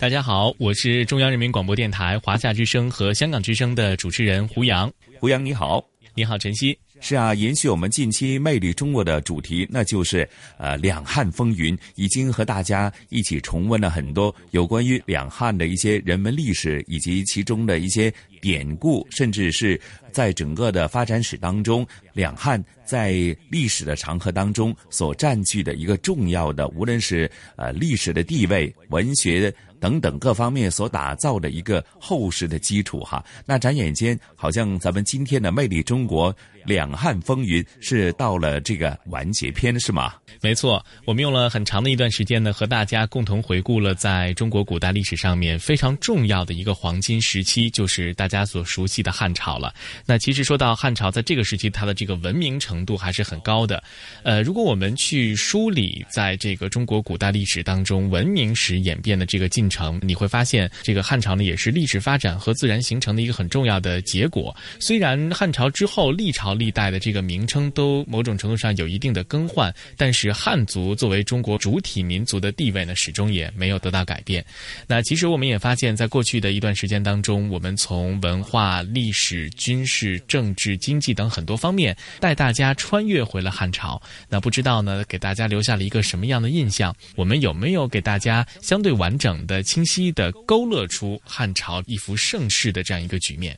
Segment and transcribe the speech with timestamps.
[0.00, 4.90] 大家好，我是中央人民广播电台华夏之声和香港之声的主持人胡杨。
[5.18, 6.76] 胡杨你好，你好晨曦。
[7.02, 10.26] 是啊，延续我们近期《魅力中国》的主题，那就是
[10.56, 19.80] 呃两汉风云，已经和大家一起重温了很多有关于两汉的一些人文历史，以及其中的一些典故，甚至是
[20.12, 23.12] 在整个的发展史当中，两汉在
[23.50, 29.52] 历史的长河当中所占据的一个重要的，无论是呃历史的地位、文学。
[29.80, 40.16] 等等各方面所打造的一个厚实的基础哈，那转眼间好像咱们今天的魅力中国两汉风云是到了这个完结篇是吗？
[40.42, 49.74] 没错，我们用了很长的一段时间呢，和大家共同回顾了在中国古代历史上面非常重要的一个黄金时期，就是大家所熟悉的汉朝了。
[50.06, 53.82] 那其实说到汉朝，在这个时期它的这个文明程度还是很高的。
[54.22, 59.70] 呃，如果我们去梳理在这个中国古代历史当中文明史演变的这个进。
[59.70, 64.54] 程你会发现，这个汉朝呢也是历史发展和自然形成的一个很重要的结果。
[64.80, 74.44] 虽然汉朝之后历朝历代的这个名称都某种程度上有一定的更换，但是汉族作为中国主体民族的地位呢，始终也没有得到改变。
[74.88, 84.00] 那其实我们也发现，在过去的一段时间当中，我们从文化、历史、军事、政治、经济等很多方面带大家穿越回了汉朝。
[84.28, 86.94] 那不知道呢，给大家留下了一个什么样的印象？
[87.16, 89.62] 我们有没有给大家相对完整的？
[89.62, 93.56] 清晰的勾勒出汉朝一幅盛世的这样一个局面，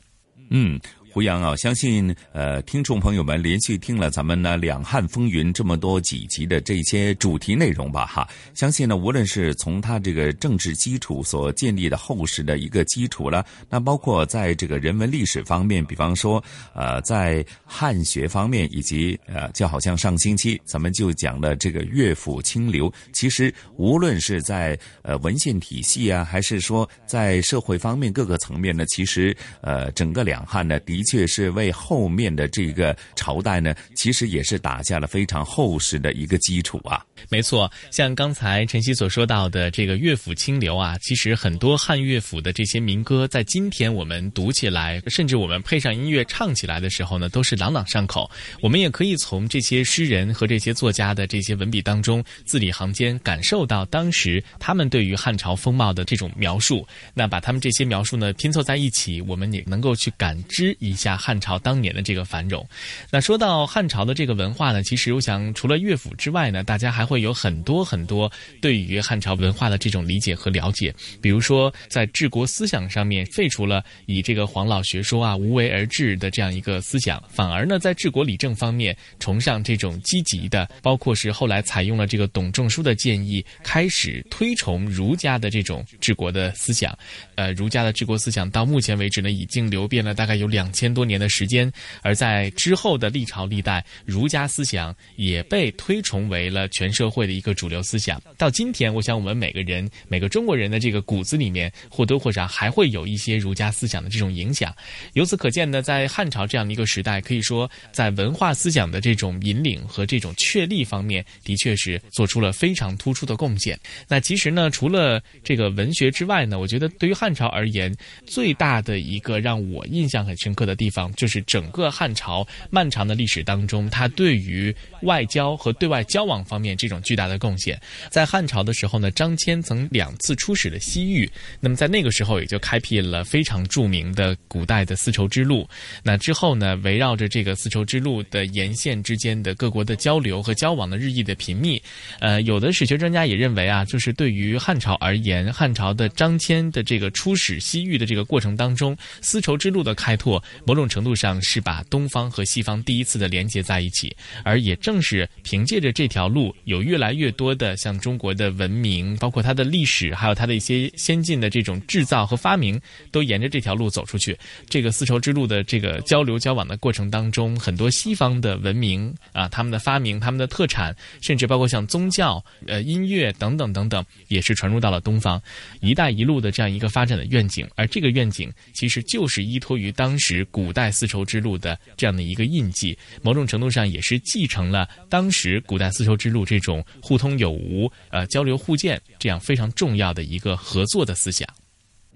[0.49, 0.79] 嗯。
[1.13, 37.05] 胡杨啊，相信呃，听众朋友们连续听了咱们呢《两汉风云》这么多几集的这些主题内容吧，哈，相信呢，无论是从他这个政治基础所建立的厚实的一个基础了，那包括在这个人文历史方面，比方说呃，在汉学方面，以及呃，就好像上星期咱们就讲了这个乐府清流，其实无论是在呃文献体系啊，还是说在社会方面各个层面呢，其实呃，整个两汉呢，的确是为后面的这个朝代呢，其实也是打下了非常厚实的一个基础啊。
[37.29, 48.29] 没错，像刚才晨曦所说到的这个乐府清流啊，其实很多汉乐府的这些民歌，在今天我们读起来，甚至我们配上音乐唱起来的时候呢，都是朗朗上口。
[48.61, 56.85] 我们也可以从这些诗人和这些作家的这些文笔当中，字里行间感受到当时他们对于汉朝风貌的这种描述。
[57.13, 62.67] 那把他们这些描述呢拼凑在一起，我们也能够去感知一下汉朝当年的这个繁荣。
[63.09, 70.93] 那说到汉朝的这个文化呢，其实我想除了乐府之外呢，大家还会会有很多很多对于汉朝文化的这种理解和了解。
[71.21, 86.97] 比如说在治国思想上面废除了以这个黄老学说啊无为而治的这样一个思想，反而呢在治国理政方面崇尚这种积极的，包括是后来采用了这个董仲舒的建议，开始推崇儒家的这种治国的思想。
[87.35, 90.63] 呃，儒家的治国思想到目前为止呢，已经流变了大概有两。
[90.73, 91.71] 千多年的时间，
[92.01, 98.21] 而在之后的历朝历代，儒家思想也被推崇为了全社会的一个主流思想。
[98.37, 104.71] 到今天，我想我们每个人、每个中国人的这个骨子里面，或多或少还会有一些儒家思想的这种影响。
[105.13, 113.79] 由此可见呢，在汉朝这样的一个时代，可以说在文化思想的这种引领和这种确立方面，的确是做出了非常突出的贡献。
[114.07, 117.95] 那其实呢，除了这个文学之外呢，我觉得对于汉朝而言，
[118.27, 120.73] 最大的一个让我印象很深刻的。
[120.83, 127.79] 地方，就是整个汉朝漫长的历史当中，它对于外交和对外交往方面这种巨大的贡献。
[128.11, 131.29] 在汉朝的时候呢，张骞曾两次出使了西域，
[131.61, 135.65] 那么在那个时候也就开辟了非常著名的古代的丝绸之路。
[136.03, 141.81] 那之后呢，围绕着这个丝绸之路的沿线之间的各国的交流和交往的日益的频密，
[142.19, 154.13] 呃，有的史学专家也认为啊，就是对于汉朝而言，汉朝的张骞的这个出使西域的这个过程当中，丝绸之路的开拓，某种程度上是把东方和西方第一次的连接在一起，
[154.43, 162.81] 而也正是凭借着这条路，有越来越多的像中国的文明，包括它的历史，还有它的一些先进的这种制造和发明，
[163.11, 164.35] 都沿着这条路走出去。
[164.67, 175.39] 这个丝绸之路的这个交流交往的过程当中，很多西方的文明啊，他们的发明、他们的特产，甚至包括像宗教、呃音乐等等等等，也是传入到了东方。
[175.79, 191.47] “一带一路”的这样一个发展的愿景，而这个愿景其实就是依托于当时古代丝绸之路的这样的一个印记，某种程度上也是继承了当时古代丝绸之路这种互通有无、呃交流互鉴这样非常重要的一个合作的思想。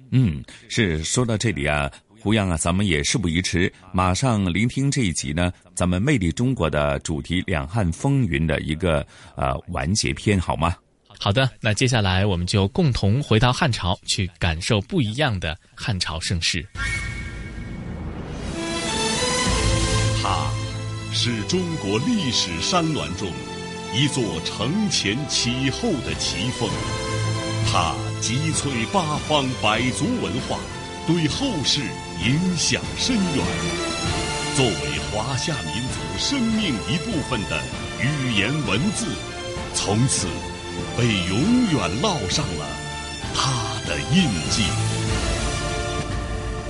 [0.10, 1.92] 嗯，是说到这里啊。
[2.20, 9.06] 胡杨啊，咱们也事不宜迟，马上聆听这一集呢，咱们《魅力中国》的主题“两汉风云”的一个
[9.36, 10.76] 呃完结篇，好吗？
[11.20, 16.68] 好的，那接下来我们就共同回到汉朝，去感受不一样的汉朝盛世。
[20.22, 20.52] 它
[21.14, 23.30] 是中国历史山峦中
[23.98, 26.70] 一座承前启后的奇峰，
[27.66, 30.60] 它集萃八方百族文化，
[31.08, 31.82] 对后世。
[32.24, 33.46] 影响深远。
[34.56, 37.60] 作为华夏民族生命一部分的
[38.00, 39.06] 语言文字，
[39.76, 40.28] 从此
[40.98, 41.40] 被永
[41.72, 42.68] 远烙上了
[43.36, 43.52] 它
[43.88, 44.64] 的印记。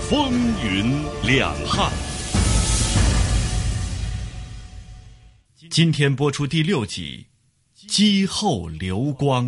[0.09, 0.31] 风
[0.63, 2.06] 云两汉。
[5.77, 7.27] 今天播出第六集
[7.87, 9.45] 《姬后流光》。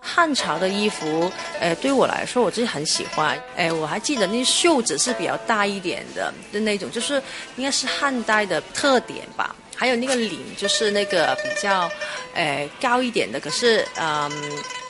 [0.00, 1.30] 汉朝的衣服，
[1.60, 3.40] 呃，对我来说，我自己很喜欢。
[3.54, 7.22] 哎，我还记得那袖子是比较大一点的的那种，就是
[7.56, 9.54] 应该是汉代的特点吧。
[9.78, 11.88] 还有那个领，就是那个比较，
[12.34, 14.28] 呃，高一点的，可是，嗯，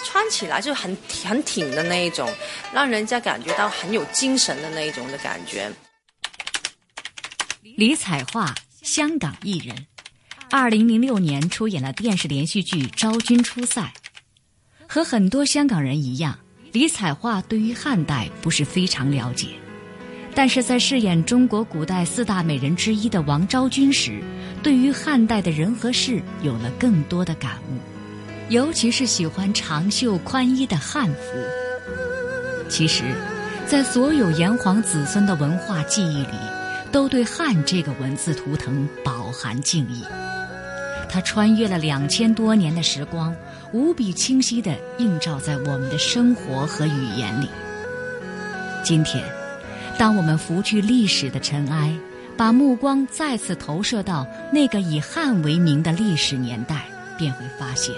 [0.02, 0.96] 穿起来就很
[1.26, 2.26] 很挺的那一种，
[2.72, 5.70] 让人家感觉到很有精神的那一种的感觉。
[7.76, 9.86] 李彩桦，香港艺人，
[10.50, 13.82] 二零零六年出演了电视连续剧《昭君出塞》。
[14.88, 16.38] 和很多香港人一样，
[16.72, 19.48] 李彩桦对于汉代不是非常了解，
[20.38, 24.22] 但是在饰演中国古代四大美人之一的王昭君时，
[24.62, 27.74] 对于汉代的人和事有了更多的感悟，
[28.48, 31.20] 尤其是喜欢长袖宽衣的汉服。
[32.68, 33.02] 其实，
[33.66, 36.38] 在所有炎黄子孙的文化记忆里，
[36.92, 40.04] 都对汉这个文字图腾饱含敬意。
[41.08, 43.34] 它穿越了两千多年的时光。
[43.72, 47.48] 无比清晰地映照在我们的生活和语言里。
[48.84, 49.22] 今天，
[49.98, 51.92] 当我们拂去历史的尘埃，
[52.36, 56.84] 把目光再次投射到那个以汉为名的历史年代，
[57.18, 57.92] 便会发现，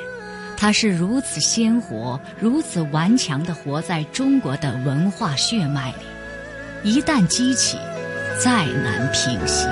[0.56, 6.91] 它是如此鲜活、如此顽强地活在中国的文化血脉里。
[6.91, 7.76] 一旦激起，
[8.43, 9.67] 再难平息。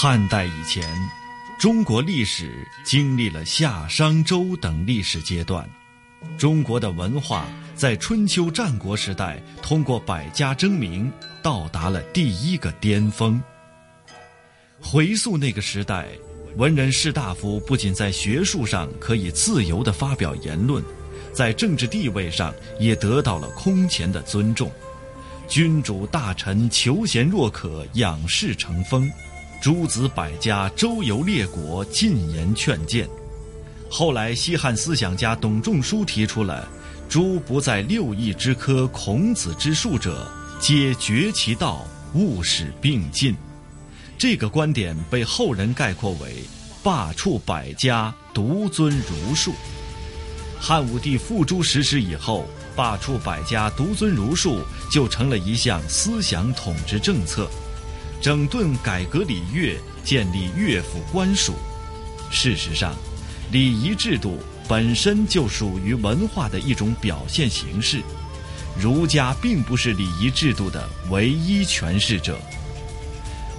[0.00, 0.88] 汉代以前，
[1.58, 5.68] 中国历史经历了夏、商、周等历史阶段。
[6.38, 11.12] 中国的文化在春秋战国时代通过百家争鸣，
[11.42, 13.42] 到达了第一个巅峰。
[14.80, 16.06] 回溯那个时代，
[16.54, 20.80] 文人士大夫不仅在学术上可以自由地发表言论，
[21.32, 24.70] 在政治地位上也得到了空前的尊重。
[25.48, 29.10] 君主大臣求贤若渴，仰视成风。
[29.60, 33.08] 诸子百家周游列国，进言劝谏。
[33.90, 36.68] 后来，西汉思想家董仲舒提出了
[37.08, 41.84] “诸不在六艺之科，孔子之术者，皆绝其道，
[42.14, 43.36] 勿使并进”。
[44.16, 46.44] 这个观点被后人概括为
[46.80, 49.52] “罢黜百家，独尊儒术”。
[50.60, 52.46] 汉武帝付诸实施以后，
[52.76, 57.50] 罢黜百家，独尊儒术，就成了一项思想统治政策。
[58.20, 61.54] 整顿改革礼乐，建立乐府官署。
[62.30, 62.94] 事实上，
[63.52, 68.02] 礼仪制度本身就属于文化的一种表现形式。
[68.78, 72.38] 儒家并不是礼仪制度的唯一诠释者。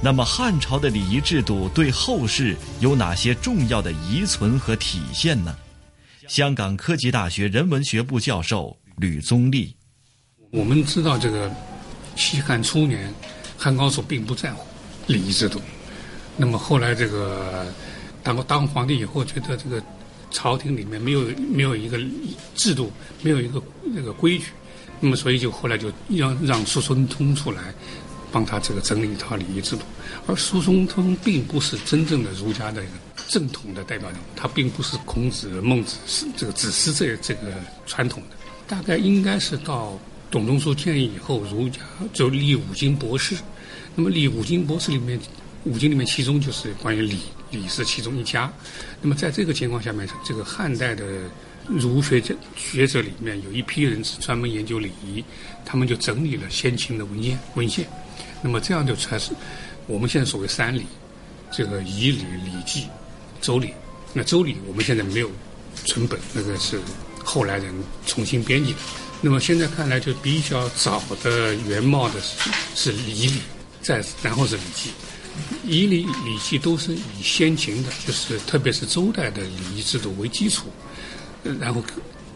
[0.01, 5.53] 那么，汉朝的礼仪制度对后世有哪些重要的遗存和体现呢？
[6.27, 9.75] 香港科技大学人文学部教授吕宗立，
[10.51, 11.51] 我们知道这个
[12.15, 13.11] 西汉初年，
[13.59, 14.65] 汉高祖并不在乎
[15.07, 15.59] 礼仪制度。
[16.37, 17.65] 那么后来这个
[18.23, 19.83] 当当皇帝以后，觉得这个
[20.31, 21.99] 朝廷里面没有没有一个
[22.55, 22.89] 制度，
[23.21, 24.45] 没有一个那个规矩。
[25.01, 27.73] 那么，所以就后来就让让苏孙通出来，
[28.31, 29.81] 帮他这个整理一套礼仪制度。
[30.27, 32.91] 而苏孙通并不是真正的儒家的一个
[33.27, 37.53] 正统的代表人物，他并不是孔子、孟子是这个子师这这个
[37.85, 38.35] 传统的。
[38.67, 39.97] 大概应该是到
[40.31, 41.79] 董仲舒建议以后，儒家
[42.13, 43.35] 就立五经博士。
[43.95, 45.19] 那么立五经博士里面，
[45.63, 47.17] 五经里面其中就是关于礼，
[47.51, 48.51] 礼是其中一家。
[49.01, 51.05] 那么在这个情况下面，这个汉代的。
[51.67, 55.23] 儒学者学者里面有一批人是专门研究礼仪，
[55.63, 57.87] 他们就整理了先秦的文献文献，
[58.41, 59.33] 那么这样就才是
[59.85, 60.87] 我们现在所谓三礼，
[61.51, 62.87] 这个仪礼、礼记、
[63.39, 63.71] 周礼。
[64.13, 65.29] 那周礼我们现在没有
[65.85, 66.81] 存本，那个是
[67.23, 67.71] 后来人
[68.07, 68.79] 重新编辑的。
[69.21, 73.41] 那么现在看来，就比较早的原貌的是是仪礼，
[73.81, 74.91] 再然后是礼记。
[75.65, 80.67] 仪礼、礼记都是以先秦的，就是特别是周代的礼仪制度为基础。
[81.59, 81.83] 然后，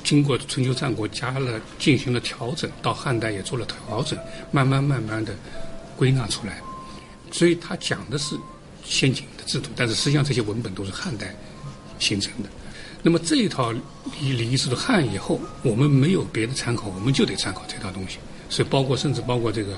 [0.03, 4.17] 经过春秋战国加了进行了调整，到汉代也做了调整，
[4.51, 5.33] 慢慢慢慢的
[5.97, 6.61] 归纳出来。
[7.31, 8.35] 所以他讲的是
[8.85, 11.35] 先秦的制度，但是实际上这些文本都是汉代
[11.97, 12.49] 形成的。
[13.05, 13.71] 那么这一套
[14.19, 18.17] 礼礼仪制度汉以后，我们没有别的参考，我们就得参考这套东西。
[18.49, 19.77] 所以包括甚至包括这个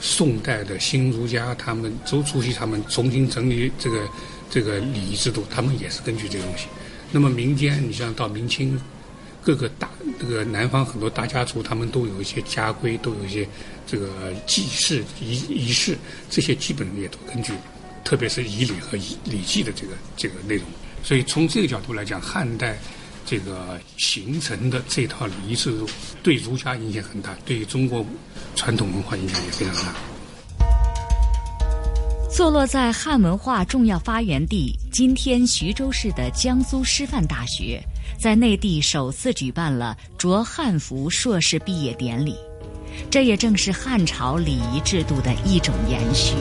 [0.00, 4.06] 宋代的新儒家，他们周初期他们重新整理这个
[4.50, 6.66] 这个礼仪制度，他们也是根据这个东西。
[7.10, 8.78] 那么民间，你像到明清，
[9.42, 9.88] 各个大
[10.20, 13.48] 这个南方很多大家族，他们都有一些家规，都有一些
[13.86, 14.10] 这个
[14.46, 15.96] 祭祀仪仪式，
[16.28, 17.54] 这些基本也都根据，
[18.04, 20.64] 特别是仪礼和礼礼记的这个这个内容。
[21.06, 22.76] 所以从这个角度来讲，汉代
[23.24, 25.88] 这个形成的这套礼仪制度，
[26.20, 28.04] 对儒家影响很大，对于中国
[28.56, 29.94] 传统文化影响也非常大。
[32.28, 37.80] 坐落在汉文化重要发源地今天徐州市的江苏师范大学，
[38.18, 42.34] 在内地首次举办了着汉服硕士毕业典礼，
[43.08, 46.34] 这也正是汉朝礼仪制度的一种延续。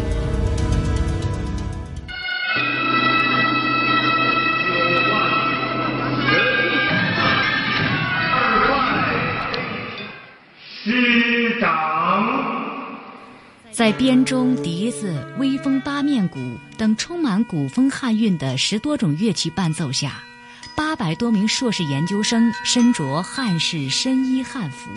[13.75, 16.39] 在编钟、笛子、微风八面鼓
[16.77, 20.23] 等充满古风汉韵的十多种乐器伴奏下，
[20.77, 24.89] 八百多名硕士研究生身着汉式深衣汉服，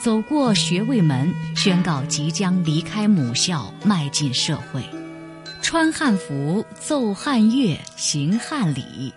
[0.00, 4.82] 走过学位门，宣告即将离开母校，迈进社会。
[5.62, 9.14] 穿汉服、奏汉乐、行汉礼，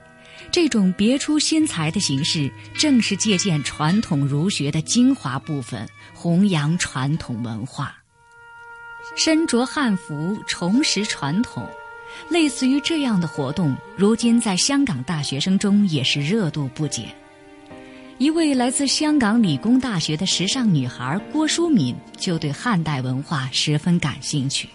[0.51, 7.97] 这种别出心裁的形式，正是借鉴传统儒学的精华部分，弘扬传统文化。
[9.15, 11.67] 身着汉服，重拾传统，
[12.29, 17.05] 类似于这样的活动，如今在香港大学生中也是热度不减。
[18.17, 24.69] 一位来自香港理工大学的时尚女孩郭淑敏就对汉代文化十分感兴趣。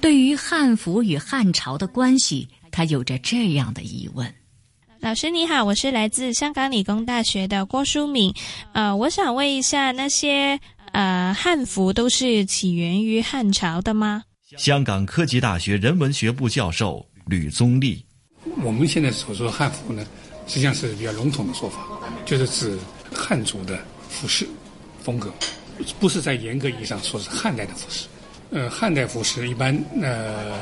[0.00, 4.30] 对于汉服与汉朝的关系，她有着这样的疑问：
[5.00, 8.34] 老师你好，我是来自香港理工大学的郭淑敏，
[8.72, 10.60] 呃，我想问一下那些。
[10.96, 14.22] 呃，汉服都是起源于汉朝的吗？
[14.56, 18.02] 香港科技大学人文学部教授吕宗立，
[18.64, 20.02] 我们现在所说的汉服呢，
[20.46, 21.86] 实际上是比较笼统的说法，
[22.24, 22.78] 就是指
[23.12, 24.48] 汉族的服饰
[25.02, 25.30] 风格，
[26.00, 28.06] 不是在严格意义上说是汉代的服饰。
[28.48, 30.58] 呃，汉代服饰一般呃，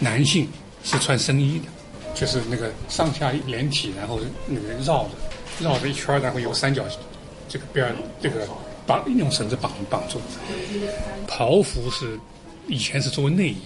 [0.00, 0.48] 男性
[0.82, 1.66] 是穿僧衣的，
[2.16, 5.10] 就是那个上下连体，然后那个绕着
[5.60, 6.84] 绕着一圈，然后有三角
[7.48, 8.48] 这个边这个。
[8.90, 10.20] 绑用绳子绑绑住，
[11.28, 12.18] 袍服是
[12.66, 13.58] 以前是作为内衣，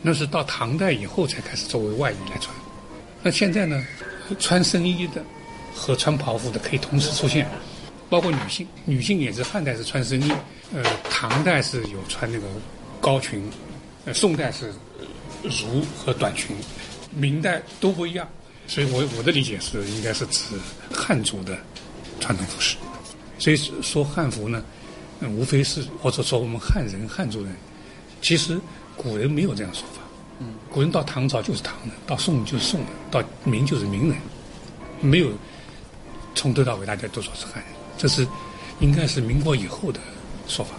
[0.00, 2.54] 那是到唐代以后才开始作为外衣来穿。
[3.20, 3.84] 那现在呢，
[4.38, 5.24] 穿僧衣的
[5.74, 7.48] 和穿袍服的可以同时出现，
[8.08, 10.30] 包括女性，女性也是汉代是穿僧衣，
[10.72, 12.46] 呃，唐代是有穿那个
[13.00, 13.42] 高裙，
[14.04, 14.72] 呃，宋代是
[15.46, 16.54] 襦和短裙，
[17.10, 18.28] 明代都不一样。
[18.68, 20.54] 所以我我的理解是，应该是指
[20.94, 21.58] 汉族的
[22.20, 22.76] 传统服饰。
[23.40, 24.62] 所以说汉服呢，
[25.30, 27.56] 无非是或者说我们汉人汉族人，
[28.20, 28.60] 其实
[28.96, 30.02] 古人没有这样说法。
[30.40, 34.18] 嗯，古人到唐朝就是唐人，到宋就是宋人，到明就是明人，
[35.00, 35.32] 没有
[36.34, 37.64] 从头到尾大家都说是汉人，
[37.96, 38.28] 这是
[38.78, 39.98] 应该是民国以后的
[40.46, 40.74] 说法。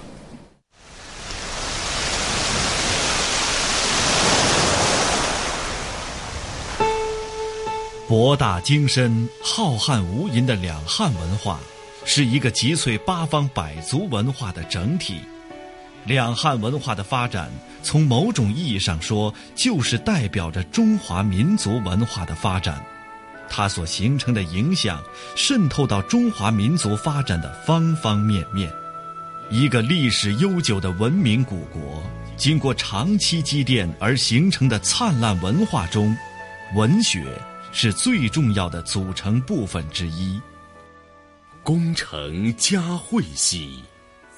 [8.07, 11.59] 博大精深、浩瀚无垠的两汉文化，
[12.05, 15.21] 是一个集萃八方百族文化的整体。
[16.05, 17.49] 两汉文化的发展，
[17.83, 22.83] 从某种意义上说，就是代表着中华民族文化的发展。
[23.49, 25.01] 它所形成的影响，
[25.35, 28.71] 渗透到中华民族发展的方方面面。
[29.49, 32.01] 一个历史悠久的文明古国，
[32.35, 36.15] 经过长期积淀而形成的灿烂文化中，
[36.75, 37.25] 文学。
[37.73, 40.37] 是最重要的组成部分之一。
[41.63, 43.83] 功成佳会兮，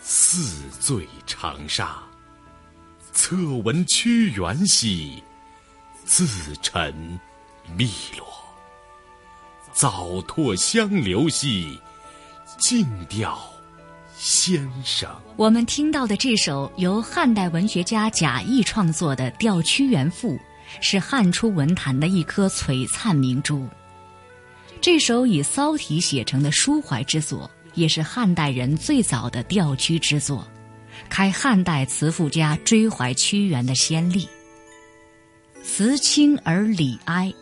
[0.01, 2.03] 四醉长沙；
[3.13, 5.23] 侧闻屈原兮，
[6.03, 6.27] 自
[6.61, 6.93] 沉
[7.77, 8.25] 汨罗；
[9.71, 11.79] 早拓香流兮，
[12.57, 13.39] 静调
[14.17, 15.09] 先生。
[15.37, 20.33] 我们听到的这首由汉代文学家贾谊创作的《吊屈原赋》。
[20.81, 23.67] 是汉初文坛的一颗璀璨明珠。
[24.83, 30.45] 这首以骚体写成的抒怀之作，也是汉代人最早的调屈之作，
[31.07, 34.27] 开汉代词赋家追怀屈原的先例。
[35.63, 37.33] 词清而理哀，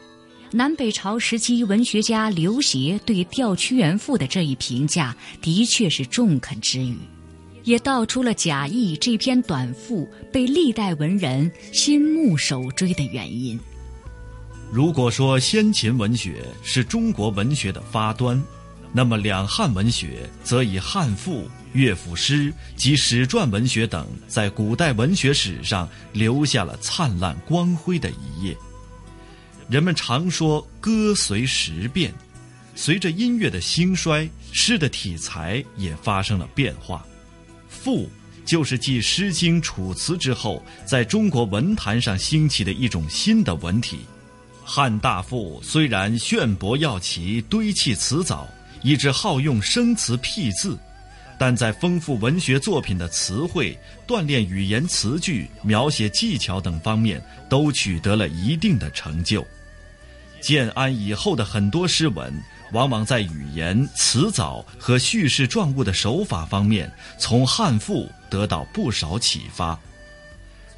[0.51, 6.95] 南北朝时期文学家刘勰对《吊屈原赋》的这一评价，的确是中肯之语。
[7.63, 13.59] 也道出了贾谊这篇短赋被历代文人心目首追的原因。
[14.71, 18.41] 如果说先秦文学是中国文学的发端，
[18.93, 28.55] 那么两汉文学则以汉赋、乐府诗及史传文学等，在古代文学史上留下了灿烂光辉的一页。
[29.69, 32.13] 人们常说“歌随时变”，
[32.73, 37.05] 随着音乐的兴衰，诗的题材也发生了变化。
[37.67, 38.09] 赋
[38.45, 43.99] 就是继《诗经》《楚辞》之后，在中国文坛上兴起的一种新的文体。
[44.73, 48.47] 汉大赋虽然炫博耀奇、堆砌辞藻，
[48.83, 50.79] 以致好用生词僻字，
[51.37, 59.45] 但在丰富文学作品的词汇、锻炼语言词句、描写技巧等方面，都取得了一定的成就。
[60.39, 62.33] 建安以后的很多诗文。
[62.71, 69.77] 往往在语言、词藻和叙事状物的手法方面，从汉赋得到不少启发。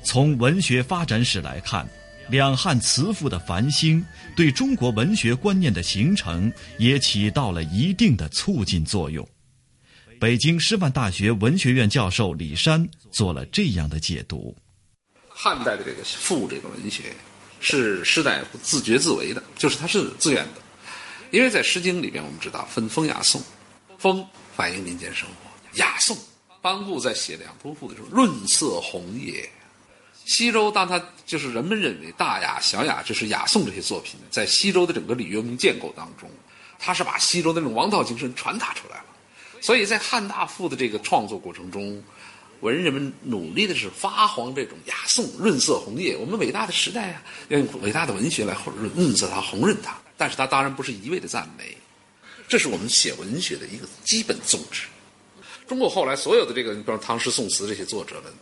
[0.01, 1.87] 从文学发展史来看，
[2.29, 4.03] 两汉词赋的繁兴，
[4.35, 9.27] 对中国文学观念的形成也起到了一定的促进作用。
[10.19, 14.55] 北京师范大学文学院教授李山做了这样的解读：
[15.27, 17.13] 汉代的这个赋这个文学，
[17.59, 20.61] 是士大夫自觉自为的，就是他是自愿的。
[21.31, 23.41] 因为在《诗经》里边，我们知道分风雅颂，
[23.97, 26.15] 风反映民间生活，雅颂
[26.61, 29.49] 班固在写两都赋的时候润色红叶。
[30.25, 36.29] 西周当他就是人们认为大雅小雅就是雅颂这些作品，在西周的整个礼乐文明建构当中，
[36.79, 39.05] 他是把西周的那种王道精神传达出来了。
[39.61, 42.01] 所以在汉大赋的这个创作过程中，
[42.61, 46.15] 文人们努力的是发黄这种雅颂，润色红叶。
[46.15, 49.95] 我们伟大的时代啊，要用伟大的文学来润润色它，红润它。
[50.15, 51.75] 但是它当然不是一味的赞美，
[52.47, 54.83] 这是我们写文学的一个基本宗旨。
[55.67, 58.33] 中国后来所有的这个，你比如唐诗宋词这些作者们，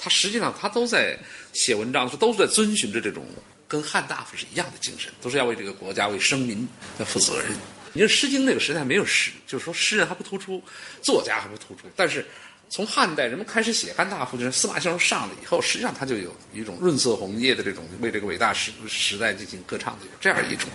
[0.00, 1.18] 他实际上他都在
[1.52, 3.24] 写文章，的时候，都是在遵循着这种
[3.68, 6.66] 跟汉大夫是一样的精神，都是要为这个国家、为生民
[6.98, 7.52] 要负责任。
[7.92, 10.62] 你说《诗经》那个时代没有诗，就是说诗人还不突出，
[11.02, 11.88] 作家还不突出。
[11.94, 12.26] 但是
[12.68, 20.68] 从汉代人们开始写汉大夫，就是司马相如上了以后，实际上他就有一种润色红叶的这种为这个伟大时时代进行歌唱的这样一种。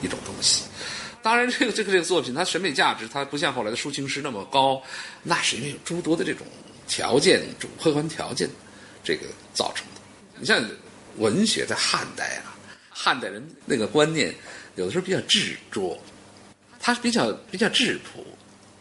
[0.00, 0.62] 一种东西，
[1.24, 4.80] 当然，这个这个这个作品，它审美价值，它不像后来的抒情诗那么高，
[5.24, 6.46] 那是因为有诸多的这种
[6.88, 8.48] 条件、主客观条件，
[9.04, 10.00] 这个造成的。
[10.40, 10.60] 你像
[11.18, 12.56] 文学在汉代啊，
[12.88, 14.34] 汉代人那个观念，
[14.76, 15.96] 有的时候比较执着，
[16.80, 18.24] 它是比较比较质朴。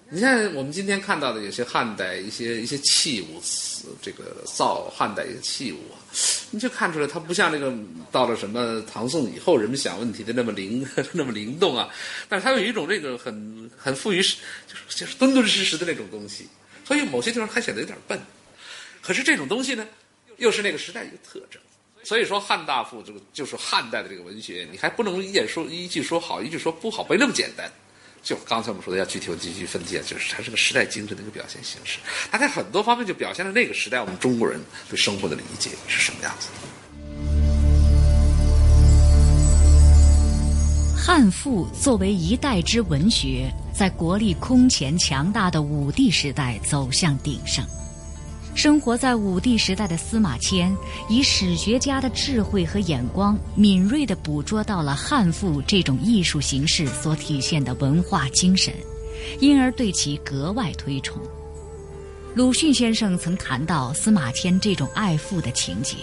[0.10, 3.42] 你像我们今天看到的有些汉代一些一些器物，
[4.02, 6.00] 这个造汉代一些器物啊。
[6.50, 7.74] 你就看出来，它不像那个
[8.10, 11.90] 到了什么唐宋以后人们想问题的那么灵 那么灵动啊，
[12.30, 14.38] 但是它有一种这个很很富于就是
[14.88, 16.48] 就是敦敦实实的那种东西，
[16.88, 18.18] 所以某些地方还显得有点笨。
[19.02, 19.86] 可是这种东西呢，
[20.38, 21.62] 又是那个时代一个特征。
[22.02, 27.70] 所以说汉大赋这个就是汉代的这个文学，你还不能一眼说一句说好，一句说不好，没那么简单。
[28.24, 32.00] 就刚才我们说的要具体问题去分解，就是它是个时代精神的一个表现形式。
[32.32, 36.54] 它在很多方面就表现了那个时代我们中国人对生活的理解是什么样子的。
[40.98, 47.64] 汉赋作为一代之文学，在国力空前强大的武帝时代走向鼎盛。
[48.56, 50.76] 生活在武帝时代的司马迁，
[51.08, 58.74] 以史学家的智慧和眼光，敏锐地捕捉到了汉赋这种艺术形式所体现的文化精神，
[59.40, 61.22] 因而对其格外推崇。
[62.34, 65.98] 鲁迅先生曾谈到司马迁这种爱赋的情节：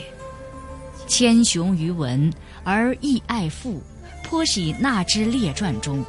[1.09, 2.33] 千雄于文，
[2.63, 3.83] 而亦爱赋。
[4.23, 6.03] 颇喜纳之列传中，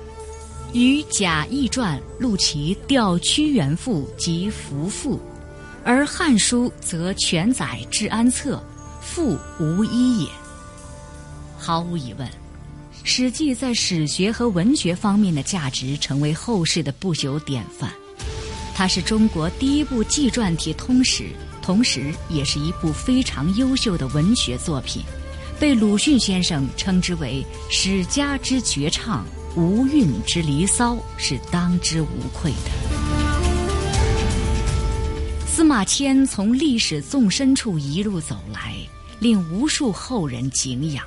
[0.74, 5.20] 与贾谊传录其调屈原赋及伏赋，
[5.84, 8.62] 而《汉书》则全载治安策，
[9.02, 10.30] 赋无一也。
[11.58, 12.28] 毫无疑问，
[13.04, 17.90] 《史记》在史学和文学方面的价值成为后世的不朽典范。
[18.74, 21.30] 它是中国第一部纪传体通史，
[21.62, 25.02] 同时也是一部非常优秀的文学作品。
[25.58, 29.26] 被鲁迅先生称之为“史家之绝唱，
[29.56, 32.72] 无韵之离骚”，是当之无愧的。
[35.46, 38.76] 司马迁从历史纵深处一路走来，
[39.20, 41.06] 令无数后人敬仰，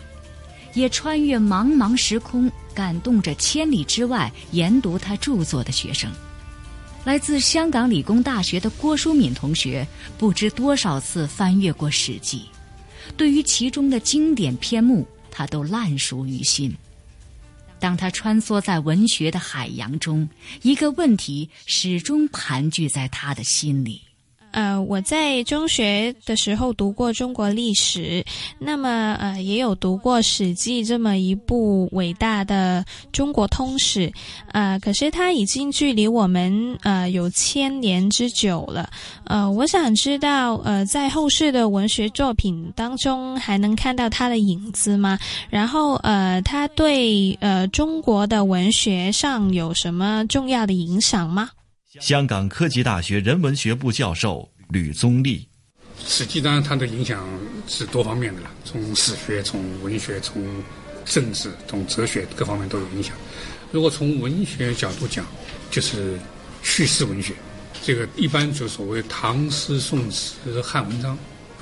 [0.72, 6.10] 也穿越茫茫时空，感动着千里之外研读他著作的学生。
[7.04, 12.38] 来自香港理工大学的郭淑敏同学，不知多少次翻阅过《史记》。
[13.16, 16.74] 对于其中的经典篇目，他都烂熟于心。
[17.80, 20.28] 当他穿梭在文学的海洋中，
[20.62, 24.02] 一个问题始终盘踞在他的心里。
[24.50, 28.24] 呃，我在中学的时候读过中国历史，
[28.58, 34.12] 那么呃也有读过《史记》这么一部伟大的中国通史，
[34.52, 38.88] 呃，可是它已经距离我们呃有千年之久了。
[39.24, 45.18] 呃，我想知道，呃，在后世的文学作品当中还能看到它的影子吗？
[45.50, 51.50] 然后呃，它对呃中国的文学上有什么重要的影响吗？
[52.00, 55.38] 香港科技大学人文学部教授吕宗立，
[56.06, 57.26] 《史记》当然它的影响
[57.66, 60.44] 是多方面的了，从史学、从文学、从
[61.06, 63.16] 政治、从哲学各方面都有影响。
[63.72, 65.24] 如果从文学角度讲，
[65.70, 66.20] 就是
[66.62, 67.32] 叙事文学，
[67.82, 71.16] 这个一般就所谓唐诗、宋词、汉文章，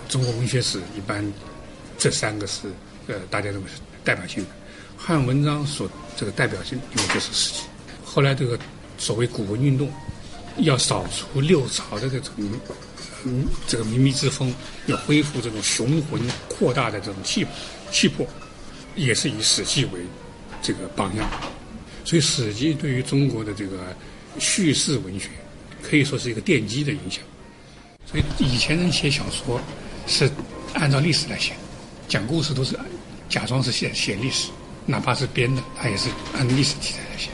[0.08, 1.24] 中国文学史一般
[1.98, 2.66] 这三个是
[3.06, 4.50] 呃大家认为是代表性的。
[4.96, 7.60] 汉文章所这个代表性，因为就是《史记》，
[8.04, 8.58] 后来这个
[8.98, 9.88] 所谓古文运动。
[10.58, 12.32] 要扫除六朝的这种
[13.24, 14.54] 嗯这个靡靡之风，
[14.86, 17.46] 要恢复这种雄浑扩大的这种气
[17.90, 18.26] 气魄，
[18.94, 20.00] 也是以《史记》为
[20.62, 21.28] 这个榜样。
[22.04, 23.94] 所以，《史记》对于中国的这个
[24.38, 25.28] 叙事文学
[25.82, 27.20] 可以说是一个奠基的影响。
[28.06, 29.60] 所以，以前人写小说
[30.06, 30.30] 是
[30.74, 31.52] 按照历史来写，
[32.06, 32.78] 讲故事都是
[33.28, 34.50] 假装是写写历史，
[34.86, 37.30] 哪怕是编的，他也是按历史题材来写。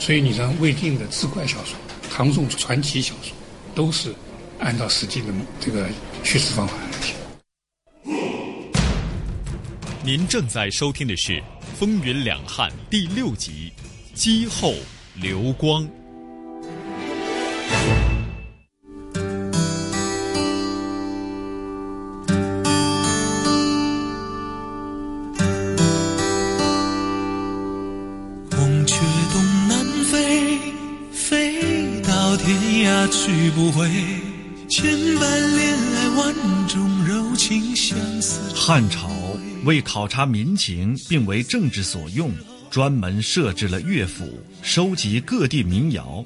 [0.00, 1.76] 所以，你像魏晋的志怪小说。
[2.14, 3.32] 唐宋传奇小说
[3.74, 4.14] 都是
[4.58, 5.88] 按照《实际》的这个
[6.22, 7.14] 叙事方法来写。
[10.04, 11.32] 您正在收听的是
[11.74, 13.72] 《风云两汉》第六集
[14.14, 14.74] 《姬后
[15.14, 15.84] 流光》。
[33.54, 33.86] 不会，
[34.68, 36.34] 千般恋爱万
[36.68, 38.54] 种柔情相思。
[38.54, 39.10] 汉朝
[39.64, 42.32] 为考察民情并为政治所用，
[42.70, 46.24] 专门设置了乐府，收集各地民谣。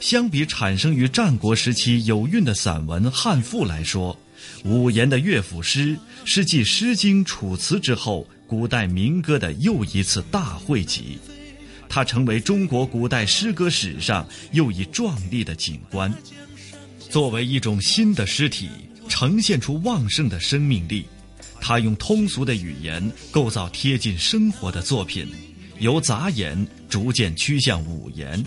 [0.00, 4.18] 相比产生于战国时期有韵的散文汉赋来说，
[4.64, 11.18] 五言的乐府诗是继《诗经》《楚辞》之后，古代民歌的又一次大汇集。
[11.88, 16.12] 它成为中国古代诗歌史上又一壮丽的景观，
[17.10, 18.68] 作为一种新的诗体，
[19.08, 21.06] 呈现出旺盛的生命力。
[21.60, 25.26] 他用通俗的语言构造贴近生活的作品，
[25.78, 28.44] 由杂言逐渐趋向五言，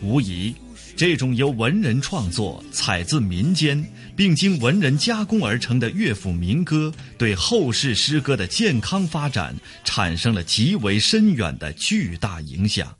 [0.00, 0.54] 无疑。
[0.96, 3.86] 这种由文人创作、采自民间，
[4.16, 12.96] 并经文人加工而成的乐府民歌，对后世诗歌的健康发展产生了极为深远的巨大影响。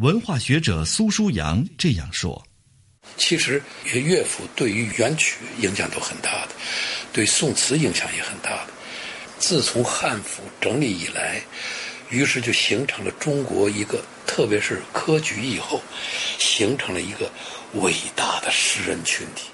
[0.00, 2.44] 文化学者苏书阳这样说
[3.16, 6.50] ：“其实乐府对于元曲影响都很大的，
[7.12, 8.68] 对宋词影响也很大的。
[9.38, 11.40] 自从汉赋整理以来，
[12.10, 15.80] 于是就形成了中国一个，特别是科举以后，
[16.38, 17.30] 形成了一个
[17.74, 19.50] 伟大的诗人群体。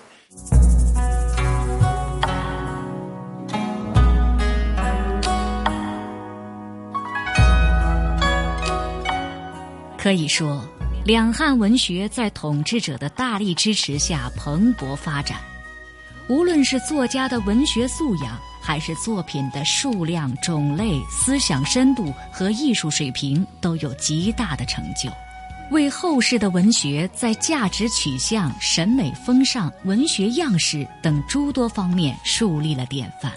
[9.99, 10.63] 可以说，
[11.05, 15.39] 两汉文学在统治者的大力支持下蓬勃发展。
[16.29, 25.11] 无论是作家的文学素养，还是作品的数量、种类、思想深度和艺术水平，都有极大的成就，
[25.71, 33.31] 为后世的文学在价值取向、审美风尚、文学样式等诸多方面树立了典范。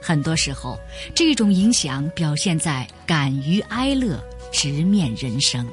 [0.00, 0.78] 很多时候，
[1.16, 4.22] 这种影响表现在敢于哀乐。
[4.52, 5.66] 直面人生。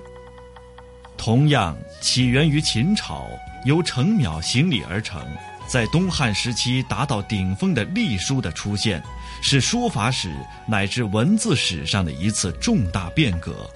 [1.18, 3.28] 同样起源于秦朝，
[3.66, 5.26] 由程邈行礼而成，
[5.68, 9.02] 在东汉时期达到顶峰的隶书的出现，
[9.42, 13.70] 是书法史乃至文字史上的一次重大变革。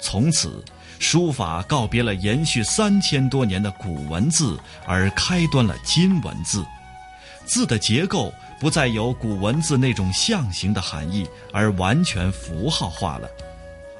[0.00, 0.62] 从此，
[0.98, 6.64] 书法告别了延续三千多年的古文字，而开端了今文字。
[7.44, 13.28] 字的结构不再有古文字那种象形的含义，而完全符号化了。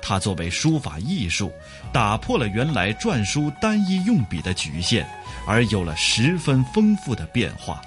[0.09, 1.53] 它作为书法艺术，
[1.93, 5.05] 打破了原来篆书单一用笔的局限，
[5.49, 7.83] 而有了十分丰富的变化。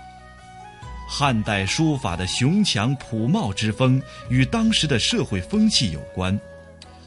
[1.08, 6.38] 汉代书法的雄强朴茂之风与当时的社会风气有关。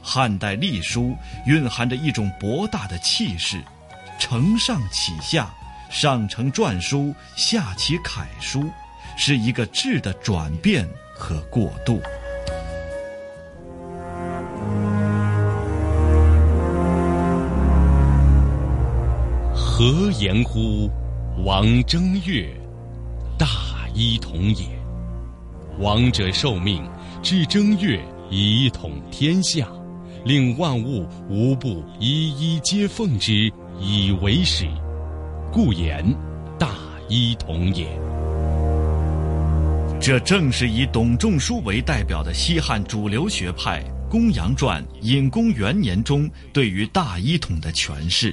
[0.00, 3.62] 汉代隶书蕴含着一种博大的气势，
[4.18, 5.52] 承上启下，
[5.90, 8.70] 上承篆书，下启楷书，
[9.18, 12.00] 是一个质的转变和过渡。
[19.84, 20.88] 何言乎？
[21.44, 22.48] 王正月，
[23.36, 23.48] 大
[23.92, 24.64] 一统也。
[25.80, 26.84] 王者受命，
[27.20, 29.66] 至正月以统天下，
[30.24, 34.68] 令万物无不一一皆奉之以为始，
[35.52, 36.04] 故言
[36.60, 36.68] 大
[37.08, 37.88] 一统也。
[40.00, 48.32] 这正是以董仲舒为代表的西汉主流学派《公羊传》隐公元年中对于大一统的诠释。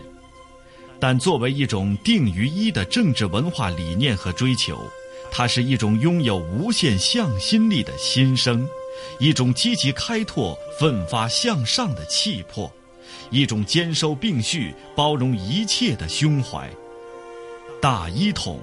[1.00, 4.84] 但作为一种定于一的政治文化理念和追求，
[5.32, 8.68] 它是一种拥有无限向心力的心声，
[9.18, 12.70] 一种积极开拓、奋发向上的气魄，
[13.32, 16.70] 一种兼收并蓄、包容一切的胸怀。
[17.82, 18.60] 大一统，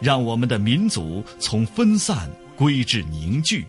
[0.00, 3.64] 让我们的民族从分散归至凝聚，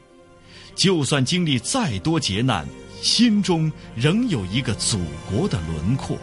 [0.75, 2.67] 就算经历再多劫难，
[3.01, 6.17] 心中仍有一个祖国的轮廓。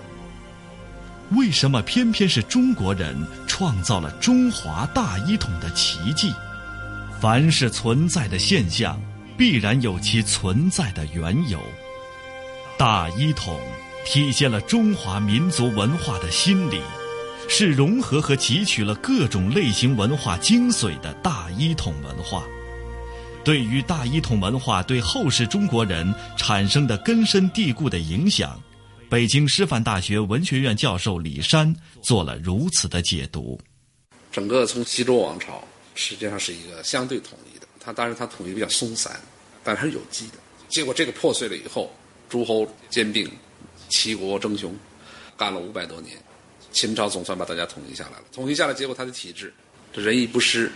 [1.33, 3.15] 为什么偏偏是中国人
[3.47, 6.33] 创造了中华大一统的奇迹？
[7.21, 8.99] 凡是存在的现象，
[9.37, 11.61] 必然有其存在的缘由。
[12.79, 13.61] 大一统
[14.07, 16.81] 体现了中华民族文化的心理，
[17.49, 22.43] 是融合和汲取了各种类型文化精髓的大一统文化。
[23.45, 28.59] 对于大一统文化对后世中国人产生的根深蒂固的影响。
[29.11, 33.59] 北京师范大学文学院教授李山做了如此的解读：
[34.31, 39.19] 整个从西周王朝实际上是一个相对统一的，它当然它统一比较松散，
[39.65, 40.35] 但是有机的。
[40.69, 41.91] 结果这个破碎了以后，
[42.29, 43.27] 诸侯兼并，
[43.89, 44.77] 齐国争雄，
[45.39, 46.15] 干了五百多年，
[46.71, 48.25] 秦朝总算把大家统一下来了。
[48.31, 49.51] 统一下来，结果它的体制
[49.91, 50.71] 这仁义不施，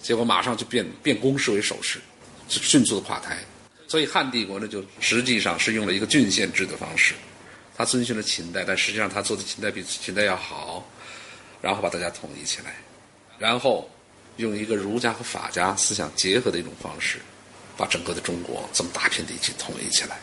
[0.00, 2.00] 结果马上就变变公势为守势，
[2.46, 3.42] 迅速的垮台。
[3.88, 7.14] 所以汉帝国呢，就实际上是用了一个郡县制的方式。
[7.76, 10.88] 他遵循了秦代，但实际上他做的秦代比秦代要好，
[11.60, 12.76] 然后把大家统一起来，
[13.38, 13.90] 然后
[14.36, 17.18] 用一个儒家和法家思想结合的一种方式，
[17.76, 20.18] 把整个的中国这么大片地区统一起来，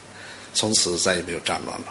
[0.53, 1.87] 从此再也没有战乱了，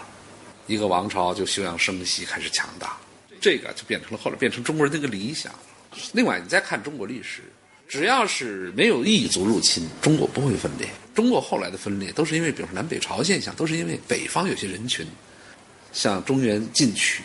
[0.67, 2.97] 一个王朝就休养生息，开始强大，
[3.41, 5.53] 这个就变成了后来变成中国人的一个理想。
[6.13, 7.43] 另外，你再看中国历史，
[7.89, 10.89] 只要是没有异族入侵，中国不会分裂。
[11.15, 15.07] 中国后来的分裂都是因为，比如说南北朝现象，都是因为北方有些人群。
[15.93, 17.23] 向中原进取，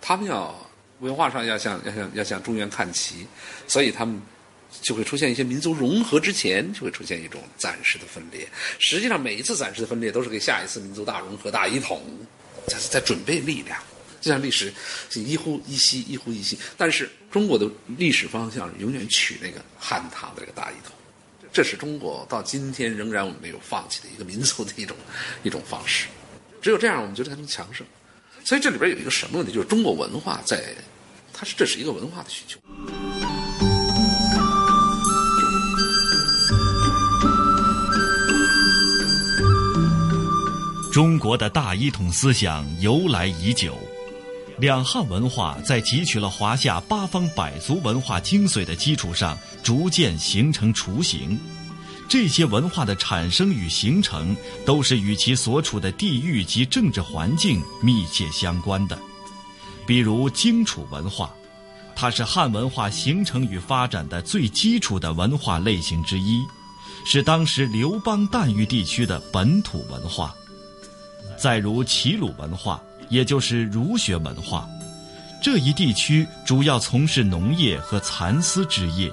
[0.00, 0.54] 他们要
[1.00, 3.26] 文化上要向要向要向中原看齐，
[3.66, 4.20] 所以他们
[4.82, 8.48] 就会出现一些民族融合之前就会出现一种暂时的分裂。
[8.78, 12.02] 实际上，每一次暂时的分裂都是给下一次民族大融合、大一统
[12.66, 13.78] 在在准备力量。
[14.20, 14.70] 就像历史
[15.08, 20.94] 是一呼一吸、一呼一吸，但是中国的历史方向永远取那个汉唐的这个大一统，
[21.50, 24.94] 这是中国到今天仍然我们没有放弃的一个民族的一种
[25.42, 26.06] 一种方式。
[26.60, 27.86] 只有这样，我们觉得才能强盛。
[28.44, 29.52] 所以这里边有一个什么问题？
[29.52, 30.62] 就是中国文化在，
[31.32, 32.58] 它是这是一个文化的需求。
[40.92, 43.78] 中国的大一统思想由来已久，
[44.58, 51.38] 两汉文化在汲取了华夏八方百族文化精髓的基础上，逐渐形成雏形。
[52.10, 58.98] 这些文化的产生与形成，都是与其所处的地域及政治环境密切相关的。
[59.86, 61.32] 比如荆楚文化，
[61.94, 66.42] 它是汉文化形成与发展的最基础的文化类型之一，
[67.06, 70.34] 是当时刘邦诞育地区的本土文化。
[71.38, 74.68] 再如齐鲁文化，也就是儒学文化，
[75.40, 79.12] 这一地区主要从事农业和蚕丝织业。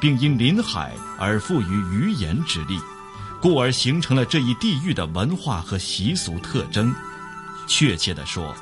[0.00, 2.78] 并因临海而富于语言之力，
[3.40, 6.94] 故而形成了这一地域的文化和习俗特征。
[7.66, 8.54] 确切地说，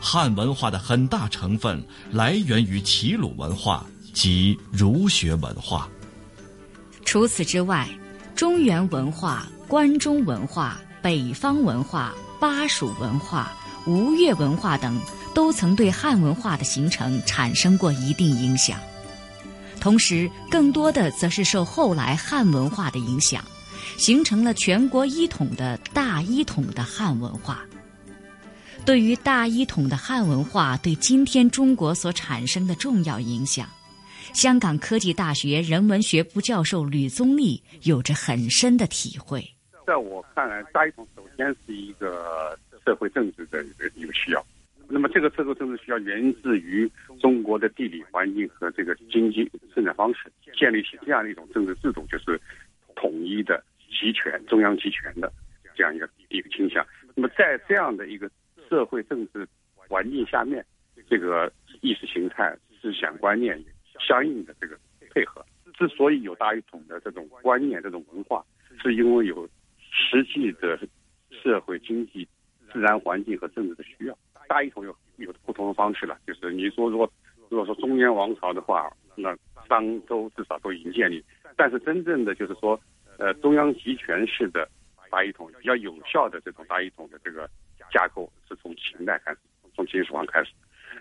[0.00, 5.88] 汉文化的很大成分来源于齐鲁文化及儒学文化。
[7.04, 7.88] 除此之外，
[8.34, 13.52] 中原文化、关中文化、北方文化、巴蜀文化、
[13.86, 14.98] 吴越文化等，
[15.34, 18.78] 都曾对汉文化的形成产生过一定影响。
[19.84, 23.44] 同时，更多的则是受后来汉文化的影响，
[23.98, 27.62] 形成了全国一统的大一统的汉文化。
[28.86, 33.68] 对于大一统的汉文化对今天中国所产生的重要影响，
[34.32, 39.46] 香港科技大学人文学部教授吕宗立有着很深的体会。
[39.86, 44.42] 在我看来，大一统首先是一个社会政治的一个一个需要。
[44.86, 46.90] 那么，这个社会政治需要源自于
[47.24, 52.38] 中国的地理环境和这个经济生产方式，建立起这样的一种政治制度，就是
[52.94, 55.32] 统一的、集权、中央集权的
[55.74, 56.86] 这样一个一个倾向。
[57.14, 58.30] 那么，在这样的一个
[58.68, 60.62] 社会政治环境下面，
[61.08, 63.58] 这个意识形态、思想观念
[64.06, 64.78] 相应的这个
[65.10, 65.42] 配合。
[65.72, 68.44] 之所以有大一统的这种观念、这种文化，
[68.82, 69.48] 是因为有
[69.90, 70.78] 实际的
[71.30, 72.28] 社会经济、
[72.70, 74.18] 自然环境和政治的需要。
[74.46, 77.10] 大一统有有不同的方式了，就是你说如果
[77.48, 79.36] 如果说中原王朝的话，那
[79.68, 81.24] 商周至少都已经建立，
[81.56, 82.78] 但是真正的就是说，
[83.18, 84.68] 呃，中央集权式的
[85.10, 87.48] 大一统比较有效的这种大一统的这个
[87.92, 89.38] 架构，是从秦代开始，
[89.74, 90.52] 从秦始皇开始。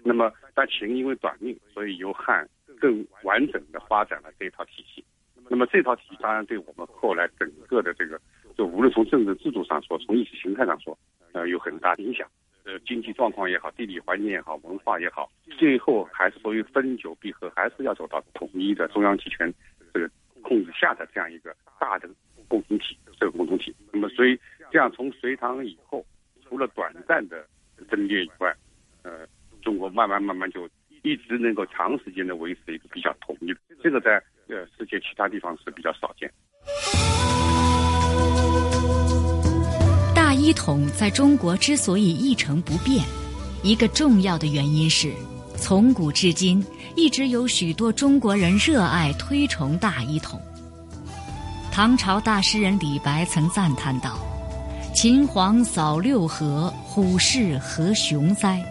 [0.04, 2.48] 那么，但秦因为短命，所以由汉
[2.80, 5.04] 更完整的发展了这套体系。
[5.50, 8.20] 那么这套体系当然对我们后来整个的这个，
[8.58, 10.98] 就无论从政治制度上说，从意识形态上说，
[11.32, 12.28] 呃，有很大的影响。
[12.66, 19.54] 呃，经济状况也好，地理环境也好，文化也好，最后还是所谓分久必合，还是要走到统一的中央集权
[19.94, 20.10] 这个
[20.42, 22.10] 控制下的这样一个大的
[22.48, 23.76] 共同体，这个共同体。
[23.92, 24.40] 那么，所以
[24.72, 26.06] 这样从隋唐以后，
[26.48, 27.46] 除了短暂的
[27.90, 28.56] 分裂以外，
[29.04, 29.28] 呃，
[29.62, 30.70] 中国慢慢慢慢就
[31.02, 36.32] 一直能够长时间的维持一个比较统一的，这个在呃世界其他地方是比较少见。
[40.44, 43.02] 一统在中国之所以一成不变，
[43.62, 45.14] 一个重要的原因是，
[45.56, 46.62] 从古至今
[46.98, 50.38] 一直有许多中国人热爱推崇大一统。
[51.72, 54.20] 唐朝大诗人李白曾赞叹道
[54.94, 58.62] ：“秦皇扫六合，虎视何雄哉！”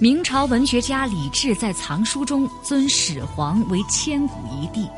[0.00, 4.88] 明朝文学家李治在藏书中尊始皇为千古一帝。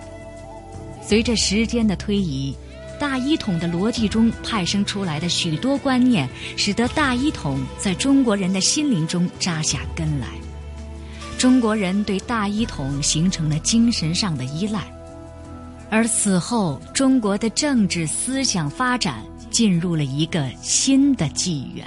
[1.03, 2.55] 随着时间的推移。
[3.01, 10.27] 大一统的逻辑中派生出来的许多观念，使得大一统在中国人的心灵中扎下根来。
[11.39, 14.85] 中国人对大一统形成了精神上的依赖，
[15.89, 21.87] 而此后中国的政治思想发展进入了一个新的纪元。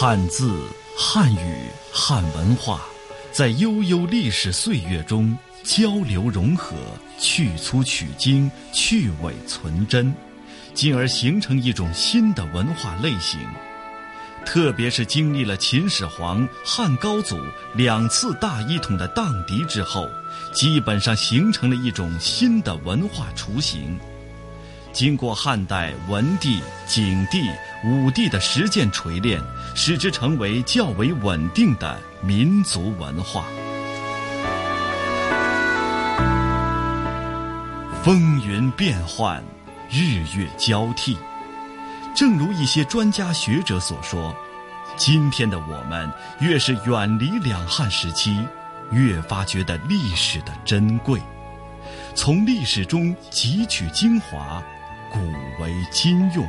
[0.00, 0.50] 汉字、
[0.98, 2.80] 汉语、汉文化，
[3.30, 6.74] 在悠悠历史岁月中交流融合，
[7.16, 10.12] 去粗取精，去伪存真，
[10.74, 13.38] 进而形成一种新的文化类型。
[14.44, 17.38] 特别是经历了秦始皇、汉高祖
[17.76, 20.08] 两次大一统的荡涤之后，
[20.52, 23.96] 基本上形成了一种新的文化雏形。
[24.94, 27.50] 经过汉代文帝、景帝、
[27.84, 29.42] 武帝的实践锤炼，
[29.74, 33.44] 使之成为较为稳定的民族文化。
[38.04, 39.42] 风云变幻，
[39.90, 41.18] 日月交替。
[42.14, 44.32] 正如一些专家学者所说，
[44.94, 48.38] 今天的我们越是远离两汉时期，
[48.92, 51.20] 越发觉得历史的珍贵，
[52.14, 54.62] 从历史中汲取精华。
[55.14, 55.20] 古
[55.62, 56.44] 为今用，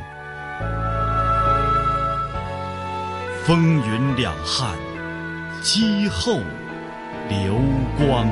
[3.46, 4.76] 风云两汉，
[5.62, 6.40] 姬后
[7.28, 7.60] 流
[7.96, 8.26] 光。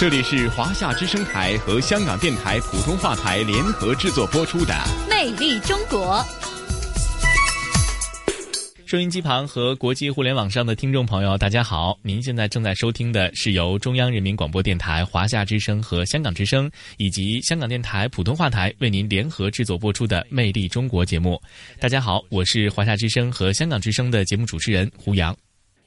[0.00, 4.74] 这里是华夏之声台和香港电台普通话台联合制作播出的
[5.08, 6.16] 《魅力中国》。
[8.90, 11.96] 收音机旁和国际互联网上的听众朋友，大家好！
[12.02, 21.40] 您现在正在收听的是由中央人民广播电台、华夏之声和香港之声以及香港电台普通话台为您联合制作播出的《魅力中国》节目。
[21.78, 25.36] 大家好，我是华夏之声和香港之声的节目主持人胡杨。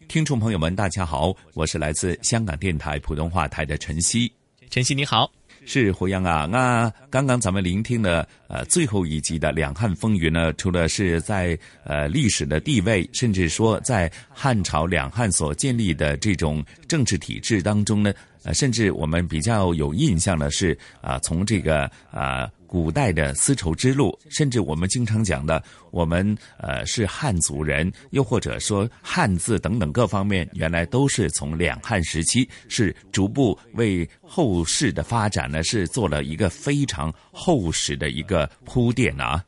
[0.08, 4.32] 听众朋友们，大家好，我是来自香港电台普通话台的陈曦。
[4.70, 5.30] 陈曦你好，
[5.66, 6.46] 是胡杨啊。
[6.46, 18.14] 那刚刚咱们聆听的呃最后一集的《两汉风云》呢，除了是在呃历史的地位，甚至说在汉朝两汉所建立的这种政治体制当中呢，
[18.44, 22.50] 呃，甚至我们比较有印象的是啊，从这个啊。
[22.66, 39.46] 古代的丝绸之路，甚至我们经常讲的，我们呃是汉族人，又或者说汉字等等各方面，原来都是从两汉时期是逐步为后世的发展呢，是做了一个非常厚实的一个铺垫啊。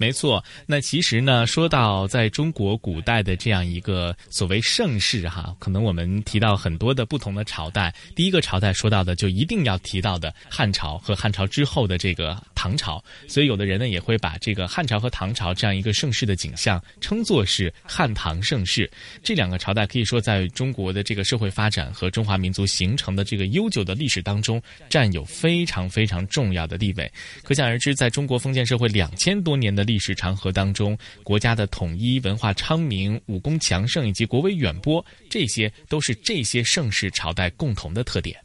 [0.00, 18.88] 没错，那其实呢，说到在中国古代的这样一个所谓盛世哈，可能我们提到很多的不同的朝代，第一个朝代说到的就一定要提到的汉朝和汉朝之后的这个唐朝，所以有的人呢也会把这个汉朝和唐朝这样一个盛世的景象称作是汉唐盛世。
[19.20, 27.10] 这两个朝代可以说在中国的这个社会发展和中华民族形成的这个悠久的历史当中占有非常非常重要的地位。
[27.42, 38.38] 可想而知，在中国封建社会两千多年的历史长河当中，国家的统一、文化昌明、武功强盛以及国威远播，这些都是这些盛世朝代共同的特点。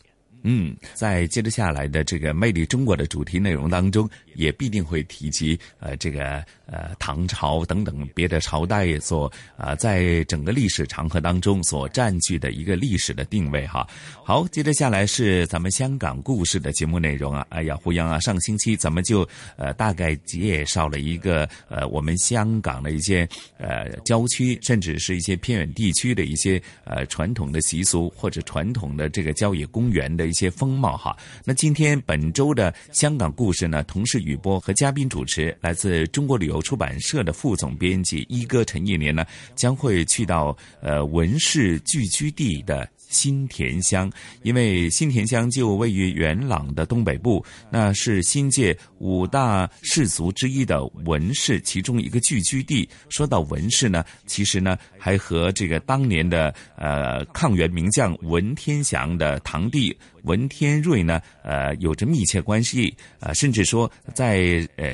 [0.45, 13.87] 嗯，在接着下来的这个“魅力中国”的主题内容当中，也必定会提及呃这个呃唐朝等等别的朝代所啊在整个历史长河当中所占据的一个历史的定位哈。
[14.25, 17.45] 好，接着下来是咱们香港故事的节目内容啊。
[17.49, 23.25] 哎呀，胡杨啊，上星期咱们就呃大概介绍了一个呃我们香港的一些
[23.57, 30.23] 呃郊区，甚至是一些偏远地区的一些呃传统的习俗或者传统的这个郊野公园的。
[30.33, 39.25] 一些风貌哈，那今天本周的香港故事呢，同事雨波和嘉宾主持，来自中国旅游有出版社的副总编辑一哥陈一年呢，
[39.55, 42.87] 将会去到呃文氏聚居地的。
[43.09, 52.89] 新田乡，因为新田乡就位于元朗的东北部，那是新界五大氏族之一的文氏其中一个聚居地。
[53.09, 59.93] 说到文氏呢，其实呢还和这个当年的呃抗元名将文天祥的堂弟。
[60.21, 64.87] 文天瑞呢，呃，有着密切关系啊，甚至说在呃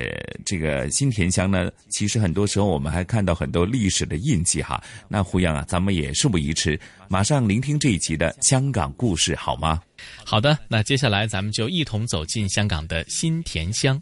[0.44, 4.82] 这个新田乡呢，其实很多时候我们还看到很多历史的印记哈。
[5.08, 9.80] 那胡杨啊，咱们也事不宜迟，马上聆听这一集的香港故事好吗？
[10.26, 14.02] 好的，那接下来咱们就一同走进香港的新田乡。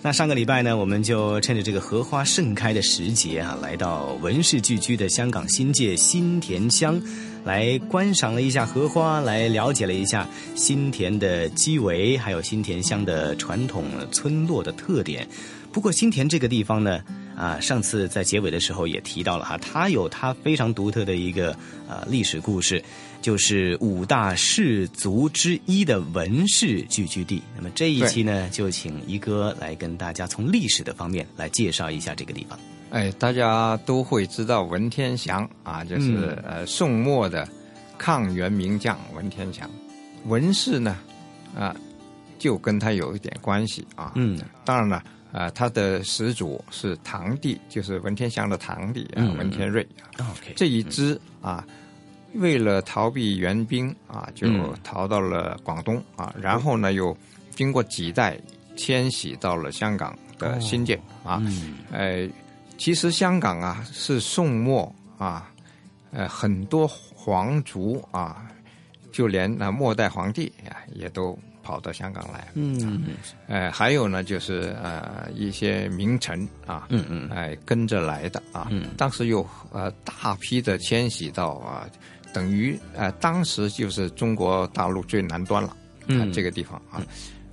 [0.00, 7.00] 那上个礼拜呢，我们就趁着这个荷花盛开的时节啊，来到文氏聚居的香港新界新田乡。
[7.44, 15.26] 来观赏了一下荷花，来了解了一下新田的基围，还有新田乡的传统村落的特点。
[15.72, 17.00] 不过新田这个地方呢，
[17.34, 21.56] 啊，上次在结尾的时候也提到了哈，它有它非常独特的一个
[21.88, 22.82] 呃历史故事，
[23.28, 27.42] 就是五大氏族之一的文氏聚居地。
[27.54, 32.58] 那么这一期呢，就请一哥来跟大家从历史的方面来介绍一下这个地方。
[32.88, 37.46] 哎，大家都会知道文天祥啊，就是呃宋末的
[37.98, 39.68] 抗元名将文天祥。
[40.24, 40.96] 文氏呢，
[41.54, 41.76] 啊，
[42.38, 44.12] 就跟他有一点关系啊。
[44.16, 49.86] 嗯，当然了，啊，他的始祖是堂弟，就是文天祥的堂弟啊，文天瑞。
[50.18, 51.62] OK，这一支啊，
[52.38, 54.48] 为了逃避援兵啊，就
[54.82, 57.16] 逃到了广东啊，然后呢，又
[57.50, 58.38] 经过几代
[58.76, 61.42] 迁徙到了香港的新界啊，
[61.92, 62.28] 哎。
[62.80, 65.50] 其实香港啊是宋末啊，
[66.12, 68.46] 呃很多皇族啊，
[69.10, 72.46] 就连那末代皇帝啊也都跑到香港来。
[72.54, 73.02] 嗯，
[73.48, 81.84] 呃，还有呢，就是呃一些名臣啊，嗯嗯，哎跟着来的啊，嗯，当时有呃大批的迁徙到啊，
[82.32, 85.76] 等于呃当时就是中国大陆最南端了，
[86.06, 87.02] 嗯，这个地方啊。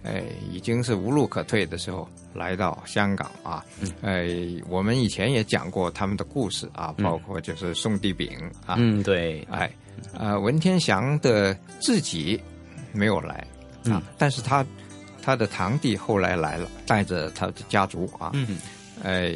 [0.07, 3.65] 哎，已经是无路可退的时候，来到香港啊，
[4.03, 4.29] 哎，
[4.69, 8.29] 我们以前也讲过他们的故事啊，包括就是宋帝炳
[8.67, 9.67] 啊，嗯，对，哎，
[10.13, 12.39] 呃，文天祥的自己
[12.91, 13.47] 没有来
[13.89, 14.63] 啊，但是他
[15.23, 18.59] 他的堂弟后来来了，带着他的家族啊，嗯，
[19.03, 19.35] 哎，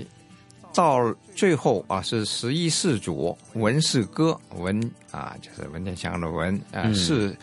[0.73, 4.79] 到最后啊，是十一世祖文氏歌文
[5.11, 7.35] 啊，就是文天祥的文啊，世。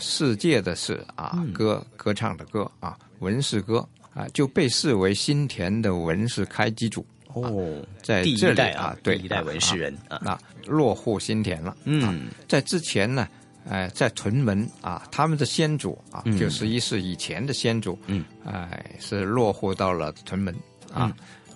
[0.00, 11.76] 世界的世啊，歌歌唱的歌啊，文氏歌啊，就被视为新田的文氏开基主哦，在第一代啊，对，第一代文士人啊，那落户新田了。
[11.84, 13.28] 嗯，在之前呢，
[13.70, 16.36] 哎，在屯门啊，他们的先祖啊，嗯。
[16.36, 20.52] 就十一世以前的先祖，嗯，哎，是落户到了屯门
[20.92, 21.14] 啊，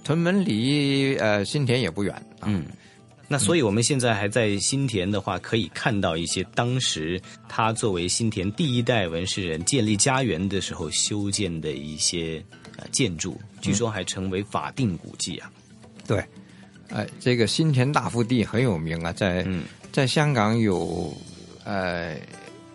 [0.09, 2.65] 屯门离呃新田也不远，嗯。
[3.29, 12.43] 那所以我们现在还在新田的话，可以看到一些当时他作为新田第一代文士人建立家园的时候修建的一些
[12.79, 15.53] 呃建筑，据说还成为法定古迹啊。
[16.07, 16.25] 对，
[16.89, 19.47] 哎，这个新田大福地很有名啊，在
[19.93, 21.15] 在香港有
[21.65, 22.17] 呃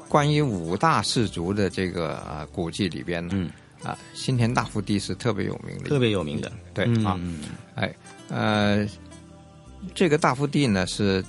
[0.07, 3.49] 关于五大氏族的这个啊古迹里边呢，
[3.83, 7.19] 啊新田大福地是特别有名的，特别有名的，对啊，
[7.75, 7.93] 哎
[8.29, 8.87] 呃。
[9.93, 11.21] 这个大福地呢是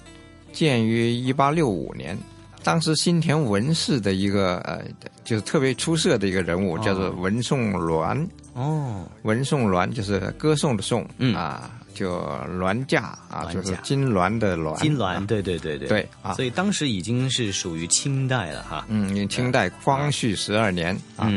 [0.53, 2.17] 建于一八六五年，
[2.63, 4.81] 当时新田文氏的一个呃，
[5.25, 8.25] 就是特别出色的一个人物，叫做文颂鸾。
[8.53, 12.17] 哦，文颂鸾就是歌颂的颂，嗯啊，就
[12.49, 14.81] 鸾驾啊，就是金銮的鸾。
[14.81, 18.87] 金銮，对对对对对啊，所以当时已经是属于清代了哈。
[18.89, 21.29] 嗯，清代光绪十二年啊，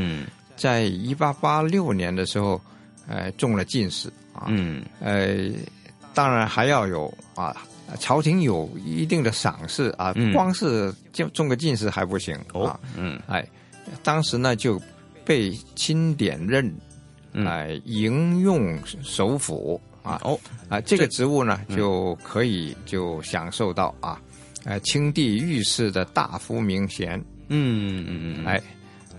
[0.57, 2.59] 在一八八六年的时候，
[3.07, 5.49] 呃，中了进士啊，嗯，呃。
[6.13, 7.55] 当然还要有啊，
[7.99, 12.79] 朝廷有一定的赏识啊，光是就中个进士还不行啊。
[12.95, 13.47] 嗯，哎，
[14.01, 14.81] 当时呢就
[15.23, 16.73] 被钦点任，
[17.33, 20.19] 哎，营用首辅啊。
[20.23, 20.39] 哦，
[20.69, 24.19] 啊，这个职务呢就可以就享受到啊，
[24.65, 27.23] 呃，清帝御史的大夫名衔。
[27.49, 28.59] 嗯嗯嗯，哎，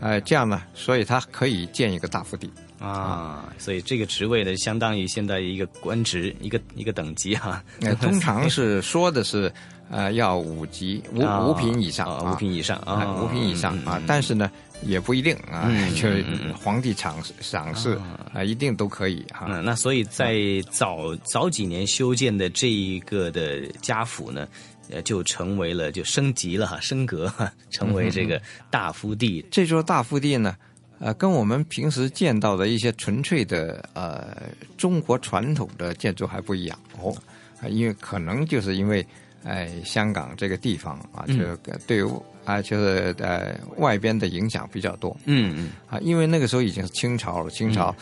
[0.00, 2.50] 哎，这样呢，所以他可以建一个大府邸。
[2.78, 7.60] 啊，所以这个职位呢，相当于现在一个官职，一个一个等级哈。
[7.80, 9.52] 呃，通常是说的是，
[9.90, 14.00] 呃，要五级五五品以上，五品以上啊，五品以上啊。
[14.06, 14.48] 但是呢，
[14.82, 16.24] 也不一定啊，就是
[16.56, 17.98] 皇帝赏赏识
[18.32, 19.46] 啊，一定都可以哈。
[19.60, 20.38] 那所以在
[20.70, 24.46] 早早几年修建的这一个的家府呢，
[24.90, 27.32] 呃，就成为了就升级了哈，升格
[27.70, 29.44] 成为这个大福地。
[29.50, 30.56] 这座大福地呢。
[31.00, 34.36] 呃，跟我们平时见到的一些纯粹的呃
[34.76, 37.14] 中国传统的建筑还不一样哦，
[37.62, 39.06] 啊，因为可能就是因为
[39.44, 41.54] 哎香港这个地方啊，就
[41.86, 42.02] 对
[42.44, 47.94] 啊就是呃外边的影响比较多，嗯嗯啊，因为那个时候已经是清朝了，清朝，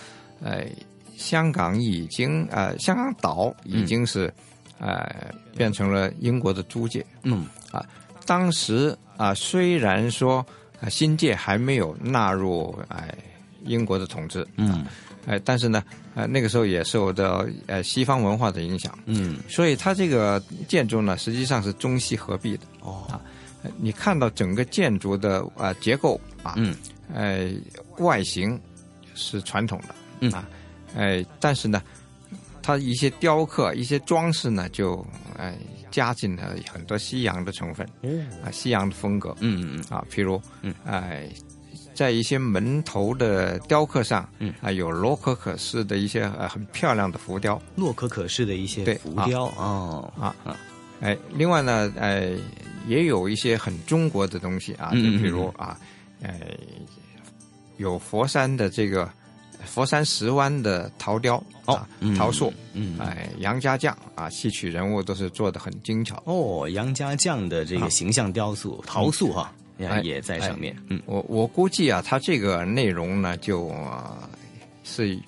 [0.42, 0.66] 哎
[1.18, 4.32] 香港已经呃香港岛已经是
[4.78, 7.46] 呃变成了英国的租界，嗯。
[7.72, 7.84] 啊，
[8.24, 10.44] 当时啊虽然说。
[10.78, 13.16] 啊，新界还没有纳入哎
[13.64, 14.84] 英国的统治，嗯，
[15.26, 15.82] 哎，但是呢，
[16.14, 23.18] 呃，那个时候也受到呃西方文化的影响，嗯，所以它这个建筑呢，实际上是中西合璧的，哦，啊，
[23.78, 26.76] 你看到整个建筑的啊结构啊，嗯，
[27.10, 27.48] 呃，
[27.96, 28.60] 外形
[29.14, 30.30] 是传统的，嗯。
[30.30, 30.46] 啊，
[30.94, 31.82] 哎，但是呢，
[32.66, 35.06] 它一些雕刻、一些装饰呢，就
[35.38, 35.56] 哎。
[35.88, 37.88] 加进了很多西洋的成分，
[38.44, 41.26] 啊，西洋的风格，嗯嗯啊，譬如，嗯，哎，
[41.94, 50.54] 在一些门头的雕刻上，嗯，啊，有洛可可式的一些呃很漂亮的浮雕，洛可可式的一些浮雕哦，啊啊，
[51.00, 52.36] 哎，另外呢，哎，
[52.86, 55.78] 也有一些很中国的东西啊，就比如啊，
[56.20, 56.38] 哎，
[57.78, 59.08] 有佛山的这个。
[59.66, 61.78] 佛山石湾的陶雕哦，
[62.16, 66.68] 陶塑，嗯，哎，杨家将啊，戏曲人物都是做的很精巧哦。
[66.70, 70.74] 杨家将的这个形象雕塑、陶塑哈，也也在上面。
[70.88, 73.70] 嗯，我我估计啊，它这个内容呢，就
[74.84, 75.18] 是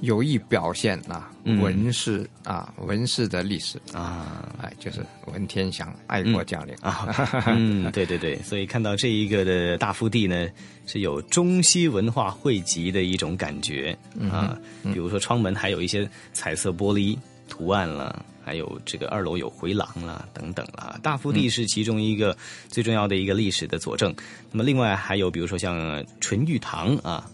[0.00, 7.08] 有意表现啊，文士啊，文士的历史啊，哎，就是文天祥爱国将领啊。
[7.46, 10.48] 嗯， 对对对，所以看到这一个的大福地呢。
[10.88, 13.98] 是有中西文化汇集的一种感觉
[14.30, 17.18] 啊，比如说窗门还有一些彩色玻璃
[17.48, 20.96] 图案了，还有这个二楼有回廊啦等等啦。
[21.02, 22.38] 大福地是其中一个
[22.68, 24.14] 最重要的一个历史的佐证。
[24.52, 27.28] 那么另外还有比如说像纯玉堂啊。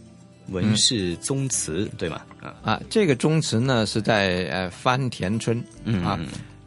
[0.49, 2.23] 文氏宗祠对吗？
[2.41, 2.55] 啊。
[2.63, 5.63] 啊，这个宗祠呢是在呃番田村。
[6.05, 6.19] 啊，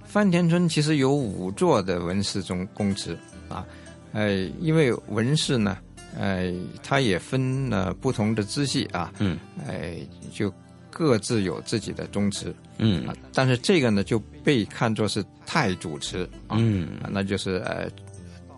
[0.05, 3.17] 番田村其实有五座的文氏宗公祠
[3.49, 3.65] 啊，
[4.13, 5.77] 呃，因为文氏呢，
[6.17, 9.97] 呃，它也分了不同的支系啊，嗯，哎，
[10.31, 10.51] 就
[10.89, 17.89] 各自有自己的宗祠，嗯，但是这个呢就被看作是太祖祠，嗯，那就是呃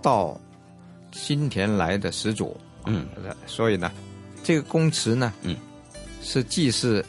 [0.01, 0.39] 到
[1.11, 2.55] 新田来的始祖，
[2.85, 3.07] 嗯，
[3.47, 3.91] 所以呢。
[4.47, 5.57] 这个公祠呢，嗯，
[6.21, 7.05] 是祭祀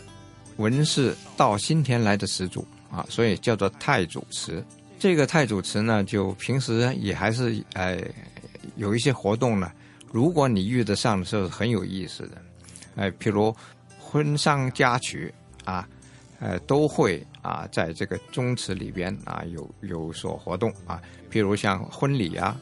[0.57, 4.61] 文氏到新田来的始祖啊，所以叫做太祖祠。
[4.99, 8.03] 这个太祖祠呢，就平时也还是哎
[8.75, 9.71] 有一些活动呢。
[10.11, 12.43] 如果你遇得上的时候，很有意思的，
[12.97, 13.55] 哎，譬如
[14.01, 15.33] 婚丧嫁娶
[15.65, 15.89] 啊，
[16.41, 21.01] 呃，都会啊在这个宗祠里边啊有有所活动啊。
[21.31, 22.61] 譬如像婚礼啊，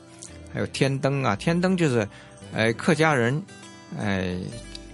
[0.52, 2.06] 还有天灯啊，天灯就是
[2.52, 3.42] 哎客家人。
[3.98, 4.36] 哎，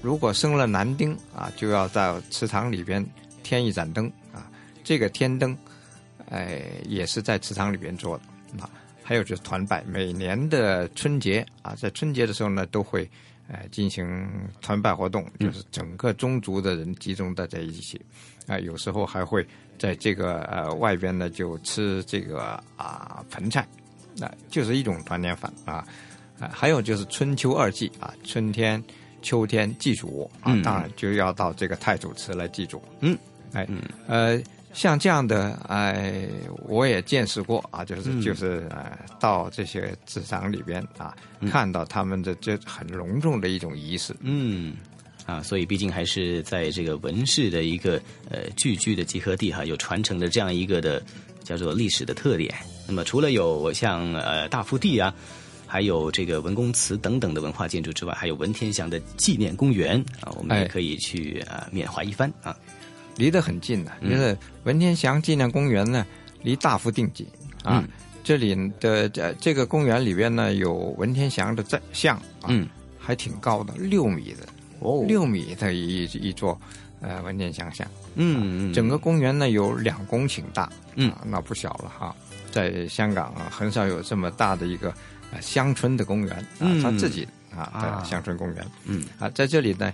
[0.01, 3.05] 如果生了男丁啊，就要在祠堂里边
[3.43, 4.51] 添一盏灯啊。
[4.84, 5.57] 这个添灯，
[6.28, 8.68] 哎，也是在祠堂里边做的啊。
[9.03, 13.09] 还有就是团拜，每年的春节啊，在春节的时候呢，都会
[13.51, 14.28] 哎进行
[14.61, 18.01] 团拜活动，就是整个宗族的人集中的在一起
[18.47, 18.59] 啊。
[18.59, 19.47] 有时候还会
[19.78, 23.66] 在这个呃外边呢，就吃这个啊盆菜，
[24.16, 25.86] 那就是一种团年饭啊。
[26.51, 28.82] 还有就是春秋二季啊，春天、
[29.20, 32.82] 秋天祭祖啊，当然就要到这个太祖祠来祭祖。
[33.01, 33.16] 嗯，
[33.53, 33.68] 哎，
[34.07, 36.26] 呃，像这样的哎，
[36.66, 41.14] 我也见识过啊，就是就是呃，到这些祠堂里边啊，
[41.51, 44.16] 看到他们的这很隆重的一种仪式。
[44.20, 44.74] 嗯，
[45.26, 51.03] 啊，所以毕竟还是在这个文氏的一个呃聚居的集合地哈，有传承的这样一个的
[51.45, 52.55] 叫做历史的特点。
[52.88, 55.14] 那么除了有像呃大福地啊。
[55.73, 62.55] 还有这个文公祠等等的文化建筑之外，还有文天祥的纪念公园啊，我们也可以去啊缅怀一番啊。
[63.16, 66.07] 离得很近的，就是文天祥纪念公园呢，
[66.43, 67.27] 离大福定近
[67.64, 67.83] 啊。
[68.23, 72.51] 这里的这这个公园里边呢，有文天祥的在像啊，
[72.99, 74.47] 还挺高的，六米的
[74.81, 76.61] 哦，六米的一一座
[77.01, 77.89] 呃文天祥像。
[78.16, 82.14] 嗯嗯，整个公园呢有两公顷大，嗯，那不小了哈。
[82.51, 84.93] 在香港啊，很少有这么大的一个。
[85.41, 89.05] 乡村的公园啊，他自己啊的乡村公园，嗯。
[89.18, 89.93] 啊，在这里呢，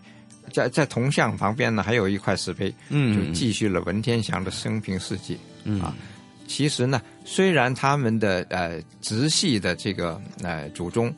[0.53, 5.81] 在在铜像旁边呢，还有一块石碑，嗯，就继续了文天祥的生平事迹，嗯。
[5.81, 5.95] 啊，
[6.47, 11.15] 其实呢，虽然他们的呃直系的这个呃祖宗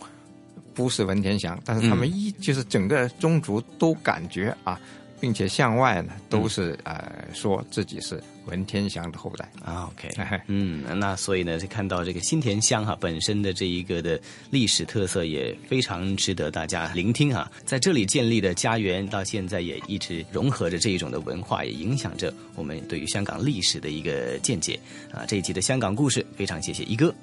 [0.74, 4.78] 不是文天祥，但是他们一就是整个宗族都感觉啊。
[5.20, 9.90] 并且向外呢，都是呃说自己是文天祥的后代啊。
[9.92, 10.08] OK，
[10.48, 14.18] 嗯，那所以呢，就看到这个新田乡哈本身的这一个的
[14.50, 17.50] 历史特色也非常值得大家聆听哈。
[17.64, 24.80] 在这里建立的家园，到现在也一直融合着这一种的文化，也影响着我们对于香港历史的一个见解
[25.12, 25.24] 啊。
[25.28, 27.14] 这一集的香港故事，非常谢谢一哥。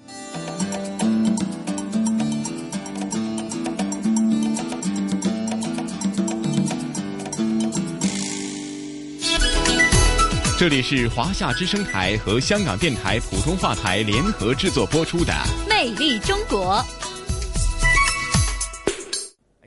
[10.58, 15.32] 这里是华夏之声台和香港电台普通话台联合制作播出的
[15.70, 16.78] 《魅力中国》。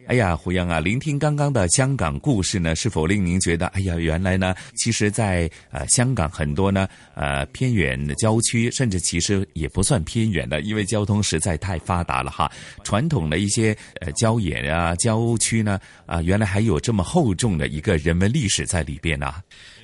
[0.08, 12.50] 哎呀，胡杨啊，聆听刚刚的香港故事呢，是否令您觉得，哎呀，原来呢，其实，在呃香港很多呢，呃偏远的郊区，甚至其实也不算偏远的，因为交通实在太发达了哈。
[12.82, 19.32] 传统的一些呃郊野啊、郊区呢，啊，原来还有这么厚重的一个人文历史在里边呢。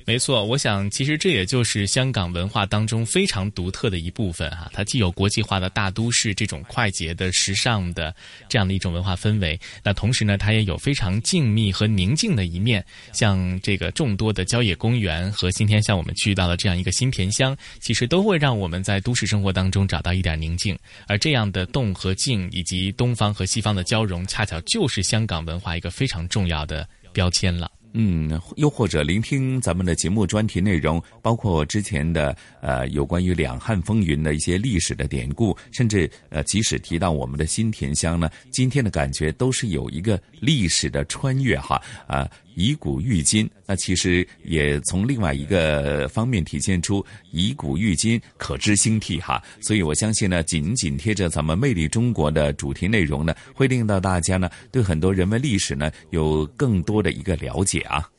[0.07, 4.71] 没错，我想其实这也就是香港文化当中非常独特的一部分哈。
[4.71, 8.15] 它既有国际化的大都市这种快捷的、时尚的
[8.47, 12.81] 这样的一种文化氛围，那同时呢，它也有非常静谧和宁静的一面。
[13.11, 20.79] 像这个众多的郊野公园和今天像我们去到的这样一个新田乡，其实都会让我们在都市生活当中找到一点宁静。
[21.07, 27.69] 而这样的动和静，以及东方和西方的交融，恰巧就是香港文化一个非常重要的标签了。
[27.93, 42.29] 嗯，又或者聆听咱们的节目专题内容，包括之前的呃有关于两汉风云的一些历史的典故，甚至呃即使提到我们的新田乡呢，今天的感觉都是有一个历史的穿越哈啊。
[42.59, 49.39] 以古喻今，那其实也从另外一个方面体现出以古喻今，可知兴替哈。
[49.61, 58.09] 所以我相信呢，紧紧贴着咱们魅力中国的主题内容呢，会令到大家呢对很多人文历史呢有更多的一个了解啊。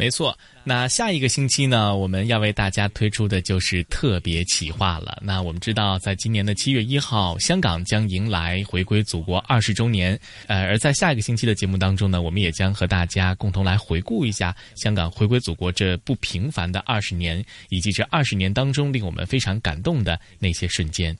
[0.00, 5.20] 没错，那下一个星期呢，我们要为大家推出的就是特别企划了。
[5.22, 10.18] 那我们知道，在今年的七月一号，香港将迎来回归祖国二十周年。
[10.46, 21.14] 呃，而在下一个星期的节目当中呢，我们也将和大家共同来回顾一下香港回归祖国这不平凡的二十年，以及这二十年当中令我们非常感动的那些瞬间。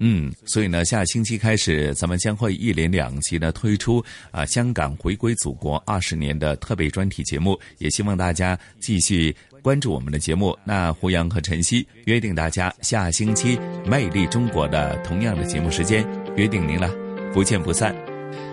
[0.00, 10.56] 嗯，所以呢，下星期开始，咱们将会一连两集呢推出啊香港回归祖国二十年的特别专题节目，也希望大家继续关注我们的节目。
[10.64, 16.94] 那胡杨和晨曦约定大家下星期《魅力中国》的同样的节目时间，约定您了，
[17.32, 17.92] 不见不散。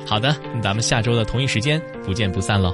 [0.08, 2.74] 好的，咱们下周的同一时间不见不散喽。